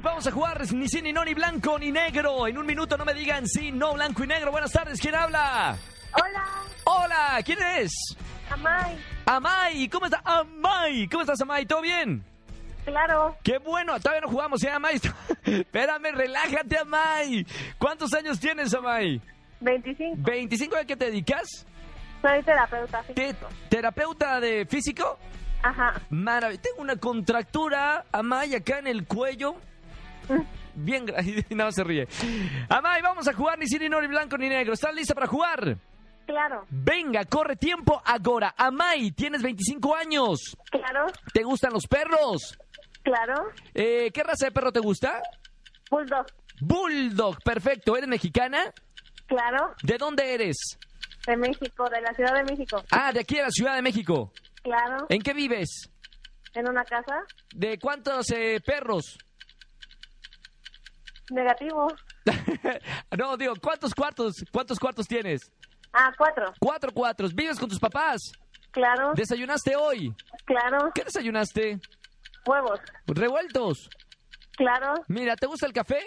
Vamos 0.00 0.26
a 0.26 0.30
jugar 0.30 0.62
ni 0.72 0.88
sí, 0.88 1.02
ni 1.02 1.12
no, 1.12 1.22
ni 1.22 1.34
blanco, 1.34 1.78
ni 1.78 1.92
negro. 1.92 2.46
En 2.46 2.56
un 2.56 2.64
minuto 2.64 2.96
no 2.96 3.04
me 3.04 3.12
digan 3.12 3.46
sí, 3.46 3.70
no, 3.70 3.92
blanco 3.92 4.24
y 4.24 4.28
negro. 4.28 4.50
Buenas 4.50 4.72
tardes, 4.72 4.98
¿quién 4.98 5.14
habla? 5.14 5.76
Hola, 6.12 6.44
Hola, 6.84 7.40
¿quién 7.44 7.58
es? 7.62 7.92
Amay. 8.50 8.98
Amay, 9.26 9.88
¿cómo 9.88 10.06
estás? 10.06 10.20
Amay, 10.24 11.06
¿cómo 11.08 11.22
estás, 11.22 11.40
Amay? 11.40 11.66
¿Todo 11.66 11.82
bien? 11.82 12.24
Claro, 12.84 13.36
Qué 13.44 13.58
bueno, 13.58 13.98
todavía 14.00 14.22
no 14.22 14.28
jugamos, 14.28 14.62
¿eh, 14.64 14.70
Amay? 14.70 14.96
Espérame, 15.44 16.12
relájate, 16.14 16.78
Amay. 16.78 17.46
¿Cuántos 17.78 18.12
años 18.14 18.40
tienes, 18.40 18.74
Amay? 18.74 19.20
25. 19.60 20.16
¿25 20.22 20.76
a 20.80 20.84
qué 20.84 20.96
te 20.96 21.04
dedicas? 21.06 21.66
Soy 22.22 22.42
terapeuta 22.42 23.02
¿Te- 23.02 23.14
físico. 23.14 23.48
¿Terapeuta 23.68 24.40
de 24.40 24.66
físico? 24.66 25.18
Ajá. 25.62 26.00
Maravilloso. 26.10 26.62
Tengo 26.62 26.82
una 26.82 26.96
contractura, 26.96 28.04
Amay, 28.10 28.54
acá 28.54 28.78
en 28.78 28.86
el 28.88 29.06
cuello. 29.06 29.54
Bien, 30.74 31.06
gra- 31.06 31.22
y 31.22 31.54
nada 31.54 31.68
más 31.68 31.74
se 31.74 31.84
ríe. 31.84 32.08
Amay, 32.68 33.02
vamos 33.02 33.28
a 33.28 33.32
jugar 33.34 33.58
ni 33.58 33.66
sí, 33.66 33.78
ni 33.78 33.88
no, 33.88 34.00
ni 34.00 34.08
blanco, 34.08 34.36
ni 34.38 34.48
negro. 34.48 34.72
¿Estás 34.72 34.94
lista 34.94 35.14
para 35.14 35.26
jugar? 35.28 35.76
Claro, 36.30 36.64
Venga, 36.70 37.24
corre 37.24 37.56
tiempo 37.56 38.00
ahora. 38.04 38.54
Amay, 38.56 39.10
tienes 39.10 39.42
25 39.42 39.96
años. 39.96 40.56
claro, 40.70 41.06
¿Te 41.34 41.42
gustan 41.42 41.72
los 41.72 41.86
perros? 41.88 42.56
claro. 43.02 43.50
Eh, 43.74 44.12
¿Qué 44.12 44.22
raza 44.22 44.46
de 44.46 44.52
perro 44.52 44.70
te 44.70 44.78
gusta? 44.78 45.20
Bulldog, 45.90 46.26
Bulldog, 46.60 47.42
perfecto. 47.42 47.96
¿Eres 47.96 48.08
mexicana? 48.08 48.72
claro. 49.26 49.74
¿De 49.82 49.98
dónde 49.98 50.32
eres? 50.34 50.56
De 51.26 51.36
México, 51.36 51.88
de 51.90 52.00
la 52.00 52.14
Ciudad 52.14 52.34
de 52.34 52.44
México. 52.44 52.80
Ah, 52.92 53.12
de 53.12 53.20
aquí 53.20 53.34
de 53.34 53.42
la 53.42 53.50
Ciudad 53.50 53.74
de 53.74 53.82
México. 53.82 54.32
Claro. 54.62 55.06
¿En 55.08 55.22
qué 55.22 55.32
vives? 55.34 55.90
En 56.54 56.68
una 56.68 56.84
casa. 56.84 57.24
¿De 57.54 57.76
cuántos 57.80 58.30
eh, 58.30 58.60
perros? 58.64 59.18
Negativo. 61.30 61.88
no, 63.18 63.36
digo, 63.36 63.54
¿cuántos 63.60 63.94
cuartos? 63.94 64.44
¿Cuántos 64.52 64.78
cuartos 64.78 65.06
tienes? 65.08 65.50
Ah, 65.92 66.12
cuatro. 66.16 66.52
Cuatro 66.60 66.92
cuartos. 66.92 67.34
¿Vives 67.34 67.58
con 67.58 67.68
tus 67.68 67.78
papás? 67.80 68.32
Claro, 68.70 69.12
¿Desayunaste 69.14 69.74
hoy? 69.76 70.14
claro. 70.44 70.90
¿Qué 70.94 71.02
desayunaste? 71.04 71.80
Huevos. 72.46 72.78
¿Revueltos? 73.06 73.90
Claro, 74.56 74.94
Mira, 75.08 75.34
¿te 75.36 75.46
gusta 75.46 75.66
el 75.66 75.72
café? 75.72 76.00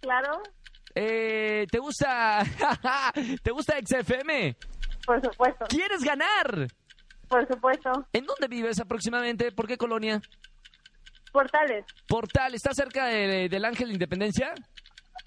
claro. 0.00 0.40
Eh, 0.94 1.66
¿Te 1.70 1.78
gusta... 1.78 2.40
¿Te 3.42 3.50
gusta 3.50 3.74
XFM? 3.84 4.56
Por 5.06 5.22
supuesto. 5.22 5.66
¿Quieres 5.68 6.02
ganar? 6.02 6.66
Por 7.28 7.46
supuesto. 7.46 8.06
¿En 8.12 8.24
dónde 8.26 8.48
vives 8.48 8.80
aproximadamente? 8.80 9.52
¿Por 9.52 9.68
qué 9.68 9.76
colonia? 9.76 10.20
Portales. 11.30 11.84
Portal, 12.08 12.54
¿está 12.54 12.72
cerca 12.74 13.06
de- 13.06 13.48
del 13.48 13.64
Ángel 13.64 13.88
de 13.88 13.94
Independencia? 13.94 14.54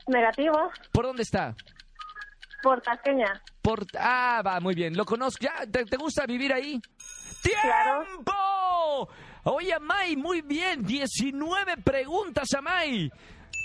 Negativo. 0.07 0.71
¿Por 0.91 1.05
dónde 1.05 1.23
está? 1.23 1.55
Por 2.63 2.81
Tasqueña. 2.81 3.41
Por... 3.61 3.85
Ah, 3.97 4.41
va, 4.45 4.59
muy 4.59 4.75
bien. 4.75 4.95
¿Lo 4.95 5.05
conozco? 5.05 5.45
¿Ya? 5.45 5.65
¿Te, 5.69 5.85
te 5.85 5.97
gusta 5.97 6.25
vivir 6.25 6.53
ahí? 6.53 6.79
Claro. 7.41 8.05
¡Tiempo! 8.05 9.09
Oye, 9.43 9.73
Amay, 9.73 10.15
muy 10.15 10.41
bien. 10.41 10.83
19 10.83 11.77
preguntas, 11.77 12.47
Amay. 12.57 13.11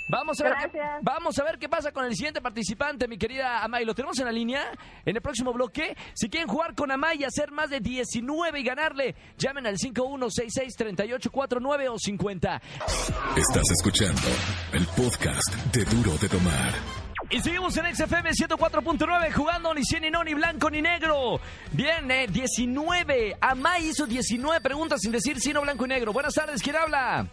Vamos 0.08 0.40
a, 0.40 0.44
ver 0.44 0.70
qué, 0.70 0.78
vamos 1.02 1.36
a 1.36 1.42
ver 1.42 1.58
qué 1.58 1.68
pasa 1.68 1.90
con 1.90 2.04
el 2.04 2.14
siguiente 2.14 2.40
participante, 2.40 3.08
mi 3.08 3.18
querida 3.18 3.64
Amay. 3.64 3.84
Lo 3.84 3.92
tenemos 3.92 4.16
en 4.20 4.26
la 4.26 4.32
línea 4.32 4.70
en 5.04 5.16
el 5.16 5.20
próximo 5.20 5.52
bloque. 5.52 5.96
Si 6.14 6.28
quieren 6.28 6.48
jugar 6.48 6.76
con 6.76 6.92
Amay 6.92 7.18
y 7.20 7.24
hacer 7.24 7.50
más 7.50 7.70
de 7.70 7.80
19 7.80 8.60
y 8.60 8.62
ganarle, 8.62 9.16
llamen 9.36 9.66
al 9.66 9.78
5166-3849 9.78 11.88
o 11.90 11.98
50. 11.98 12.62
Estás 13.36 13.68
escuchando 13.72 14.28
el 14.72 14.86
podcast 14.86 15.52
de 15.72 15.84
Duro 15.84 16.16
de 16.18 16.28
Tomar. 16.28 17.05
Y 17.28 17.40
seguimos 17.40 17.76
en 17.76 17.92
XFM 17.92 18.30
104.9 18.30 19.32
jugando 19.32 19.74
ni 19.74 19.82
100 19.82 20.02
ni 20.02 20.10
no, 20.10 20.22
ni 20.22 20.34
blanco 20.34 20.70
ni 20.70 20.80
negro. 20.80 21.40
Bien, 21.72 22.08
eh, 22.08 22.28
19. 22.28 23.36
Amay 23.40 23.88
hizo 23.88 24.06
19 24.06 24.60
preguntas 24.60 25.00
sin 25.00 25.10
decir 25.10 25.40
sí, 25.40 25.52
no, 25.52 25.62
blanco 25.62 25.86
y 25.86 25.88
negro. 25.88 26.12
Buenas 26.12 26.34
tardes, 26.34 26.62
¿quién 26.62 26.76
habla? 26.76 27.26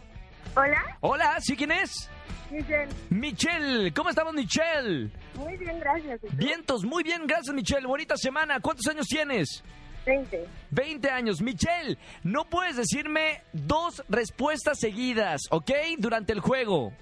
Hola, 0.55 0.97
Hola, 1.01 1.37
¿sí 1.41 1.55
quién 1.55 1.71
es? 1.71 2.09
Michelle. 2.49 2.89
Michelle, 3.09 3.93
¿cómo 3.93 4.09
estamos, 4.09 4.33
Michelle? 4.33 5.11
Muy 5.35 5.57
bien, 5.57 5.79
gracias. 5.79 6.19
Vientos, 6.33 6.83
muy 6.83 7.03
bien, 7.03 7.27
gracias, 7.27 7.53
Michelle. 7.53 7.85
Bonita 7.85 8.17
semana. 8.17 8.59
¿Cuántos 8.59 8.87
años 8.87 9.05
tienes? 9.07 9.63
20. 10.07 10.47
20 10.71 11.09
años. 11.09 11.41
Michelle, 11.41 11.97
no 12.23 12.45
puedes 12.45 12.77
decirme 12.77 13.43
dos 13.53 14.03
respuestas 14.09 14.79
seguidas, 14.79 15.41
¿ok? 15.51 15.71
Durante 15.99 16.33
el 16.33 16.39
juego. 16.39 16.93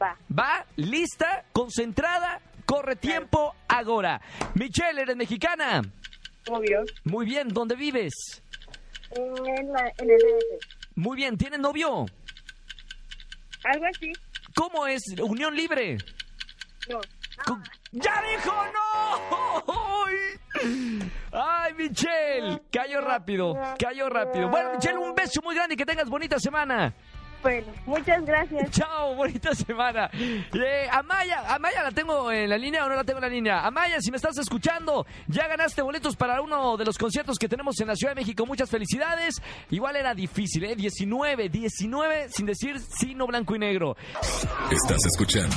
Va. 0.00 0.16
¿Va? 0.36 0.66
¿Lista? 0.76 1.44
¿Concentrada? 1.52 2.40
Corre 2.64 2.96
tiempo, 2.96 3.54
ahora. 3.68 4.20
Michelle, 4.54 5.02
¿eres 5.02 5.16
mexicana? 5.16 5.82
Obvio. 6.48 6.82
Muy 7.04 7.26
bien, 7.26 7.48
¿dónde 7.48 7.74
vives? 7.76 8.42
En, 9.10 9.72
la, 9.72 9.92
en 9.98 10.10
el 10.10 10.18
DF. 10.18 10.96
Muy 10.96 11.16
bien, 11.16 11.36
¿tienes 11.36 11.60
novio? 11.60 12.06
Algo 13.64 13.86
así. 13.86 14.12
¿Cómo 14.54 14.86
es? 14.86 15.02
¿Unión 15.20 15.54
libre? 15.54 15.98
No. 16.88 17.00
¡Ya 17.92 18.22
dijo 18.22 18.52
no! 18.72 20.06
¡Ay! 20.06 21.10
¡Ay, 21.32 21.74
Michelle! 21.74 22.62
Cayó 22.70 23.00
rápido, 23.00 23.54
cayó 23.78 24.08
rápido. 24.08 24.48
Bueno, 24.48 24.72
Michelle, 24.74 24.98
un 24.98 25.14
beso 25.14 25.40
muy 25.42 25.54
grande 25.54 25.74
y 25.74 25.76
que 25.76 25.86
tengas 25.86 26.08
bonita 26.08 26.38
semana. 26.38 26.94
Bueno, 27.42 27.66
muchas 27.86 28.24
gracias. 28.24 28.70
Chao, 28.78 29.14
bonita 29.14 29.54
semana. 29.54 30.10
Eh, 30.12 30.86
Amaya, 30.90 31.54
Amaya 31.54 31.82
la 31.82 31.90
tengo 31.90 32.30
en 32.30 32.48
la 32.48 32.56
línea 32.56 32.84
o 32.84 32.88
no 32.88 32.94
la 32.94 33.04
tengo 33.04 33.18
en 33.18 33.24
la 33.24 33.28
línea. 33.28 33.66
Amaya, 33.66 34.00
si 34.00 34.10
me 34.10 34.16
estás 34.16 34.38
escuchando, 34.38 35.06
ya 35.26 35.48
ganaste 35.48 35.82
boletos 35.82 36.16
para 36.16 36.40
uno 36.40 36.76
de 36.76 36.84
los 36.84 36.96
conciertos 36.96 37.38
que 37.38 37.48
tenemos 37.48 37.80
en 37.80 37.88
la 37.88 37.96
Ciudad 37.96 38.14
de 38.14 38.20
México. 38.20 38.46
Muchas 38.46 38.70
felicidades. 38.70 39.42
Igual 39.70 39.96
era 39.96 40.14
difícil, 40.14 40.64
¿eh? 40.64 40.76
19, 40.76 41.48
19 41.48 42.28
sin 42.28 42.46
decir 42.46 42.78
sí, 42.78 43.14
no 43.14 43.26
blanco 43.26 43.56
y 43.56 43.58
negro. 43.58 43.96
Estás 44.70 45.04
escuchando 45.06 45.56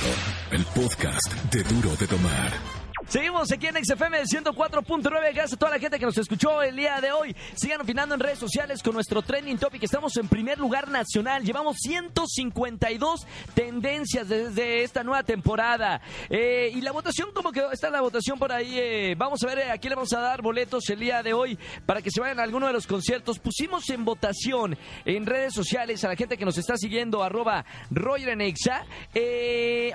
el 0.50 0.64
podcast 0.66 1.32
de 1.52 1.62
Duro 1.62 1.94
de 1.96 2.06
Tomar. 2.06 2.75
Seguimos 3.08 3.52
aquí 3.52 3.68
en 3.68 3.84
XFM 3.84 4.20
104.9. 4.24 5.10
Gracias 5.32 5.52
a 5.52 5.56
toda 5.56 5.70
la 5.70 5.78
gente 5.78 5.96
que 5.96 6.06
nos 6.06 6.18
escuchó 6.18 6.60
el 6.60 6.74
día 6.74 7.00
de 7.00 7.12
hoy. 7.12 7.36
Sigan 7.54 7.80
opinando 7.80 8.16
en 8.16 8.20
redes 8.20 8.40
sociales 8.40 8.82
con 8.82 8.94
nuestro 8.94 9.22
trending 9.22 9.58
topic. 9.58 9.84
Estamos 9.84 10.16
en 10.16 10.26
primer 10.26 10.58
lugar 10.58 10.88
nacional. 10.88 11.44
Llevamos 11.44 11.76
152 11.78 13.24
tendencias 13.54 14.28
desde 14.28 14.82
esta 14.82 15.04
nueva 15.04 15.22
temporada. 15.22 16.00
Eh, 16.28 16.72
y 16.74 16.80
la 16.80 16.90
votación, 16.90 17.28
¿cómo 17.32 17.52
quedó? 17.52 17.70
Está 17.70 17.90
la 17.90 18.00
votación 18.00 18.40
por 18.40 18.50
ahí. 18.50 18.76
eh, 18.76 19.14
vamos 19.16 19.40
a 19.44 19.46
ver 19.46 19.58
eh, 19.60 19.70
a 19.70 19.78
quién 19.78 19.90
le 19.90 19.94
vamos 19.94 20.12
a 20.12 20.18
dar 20.18 20.42
boletos 20.42 20.90
el 20.90 20.98
día 20.98 21.22
de 21.22 21.32
hoy 21.32 21.56
para 21.86 22.02
que 22.02 22.10
se 22.10 22.20
vayan 22.20 22.40
a 22.40 22.42
alguno 22.42 22.66
de 22.66 22.72
los 22.72 22.88
conciertos. 22.88 23.38
Pusimos 23.38 23.88
en 23.90 24.04
votación 24.04 24.76
en 25.04 25.26
redes 25.26 25.54
sociales 25.54 26.02
a 26.02 26.08
la 26.08 26.16
gente 26.16 26.36
que 26.36 26.44
nos 26.44 26.58
está 26.58 26.76
siguiendo, 26.76 27.22
arroba 27.22 27.64
Roger 27.88 28.30
en 28.30 28.42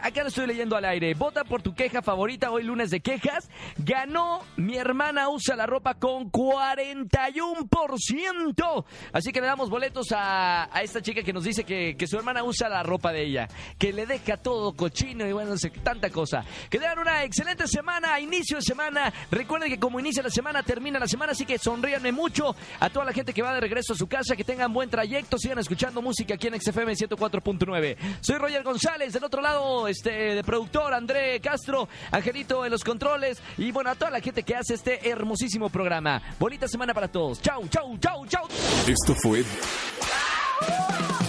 acá 0.01 0.21
lo 0.21 0.29
estoy 0.29 0.47
leyendo 0.47 0.77
al 0.77 0.85
aire. 0.85 1.13
Vota 1.13 1.43
por 1.43 1.61
tu 1.61 1.75
queja 1.75 2.01
favorita 2.01 2.51
hoy 2.51 2.63
lunes 2.63 2.89
de 2.89 3.00
quejas. 3.01 3.49
Ganó 3.77 4.43
mi 4.57 4.77
hermana 4.77 5.29
usa 5.29 5.55
la 5.55 5.65
ropa 5.65 5.95
con 5.95 6.31
41%. 6.31 8.85
Así 9.13 9.31
que 9.31 9.41
le 9.41 9.47
damos 9.47 9.69
boletos 9.69 10.11
a, 10.11 10.75
a 10.75 10.81
esta 10.81 11.01
chica 11.01 11.23
que 11.23 11.33
nos 11.33 11.43
dice 11.43 11.63
que, 11.63 11.95
que 11.97 12.07
su 12.07 12.17
hermana 12.17 12.43
usa 12.43 12.69
la 12.69 12.83
ropa 12.83 13.11
de 13.11 13.23
ella. 13.23 13.47
Que 13.77 13.93
le 13.93 14.05
deja 14.05 14.37
todo 14.37 14.73
cochino 14.73 15.27
y 15.27 15.31
bueno, 15.31 15.51
no 15.51 15.57
sé, 15.57 15.69
tanta 15.69 16.09
cosa. 16.09 16.43
Que 16.69 16.79
tengan 16.79 16.99
una 16.99 17.23
excelente 17.23 17.67
semana, 17.67 18.19
inicio 18.19 18.57
de 18.57 18.63
semana. 18.63 19.13
Recuerden 19.29 19.69
que 19.69 19.79
como 19.79 19.99
inicia 19.99 20.23
la 20.23 20.29
semana, 20.29 20.63
termina 20.63 20.99
la 20.99 21.07
semana. 21.07 21.33
Así 21.33 21.45
que 21.45 21.57
sonríanme 21.57 22.11
mucho 22.11 22.55
a 22.79 22.89
toda 22.89 23.05
la 23.05 23.13
gente 23.13 23.33
que 23.33 23.41
va 23.41 23.53
de 23.53 23.61
regreso 23.61 23.93
a 23.93 23.95
su 23.95 24.07
casa. 24.07 24.35
Que 24.35 24.43
tengan 24.43 24.73
buen 24.73 24.89
trayecto. 24.89 25.37
Sigan 25.37 25.59
escuchando 25.59 26.01
música 26.01 26.35
aquí 26.35 26.47
en 26.47 26.59
XFM 26.59 26.93
104.9. 26.93 27.97
Soy 28.21 28.37
Roger 28.37 28.63
González. 28.63 29.13
Del 29.13 29.23
otro 29.23 29.41
lado, 29.41 29.87
este, 29.87 30.35
de 30.35 30.43
productor, 30.43 30.93
André 30.93 31.39
Castro, 31.39 31.87
Angelito 32.11 32.65
en 32.65 32.71
los 32.71 32.83
controles. 32.91 33.41
Y 33.57 33.71
bueno, 33.71 33.89
a 33.89 33.95
toda 33.95 34.11
la 34.11 34.19
gente 34.19 34.43
que 34.43 34.55
hace 34.55 34.73
este 34.73 35.09
hermosísimo 35.09 35.69
programa. 35.69 36.21
Bonita 36.39 36.67
semana 36.67 36.93
para 36.93 37.07
todos. 37.07 37.41
Chau, 37.41 37.67
chau, 37.69 37.97
chau, 37.97 38.25
chau. 38.27 38.45
Esto 38.87 39.15
fue 39.23 39.43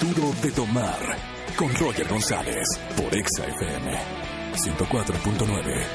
Duro 0.00 0.32
de 0.42 0.50
Tomar 0.50 1.16
con 1.56 1.72
Roger 1.76 2.08
González 2.08 2.66
por 2.96 3.14
Exa 3.14 3.46
FM 3.46 3.96
104.9. 4.54 5.86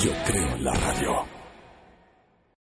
Yo 0.00 0.12
creo 0.26 0.56
en 0.56 0.64
la 0.64 0.74
radio. 0.74 1.43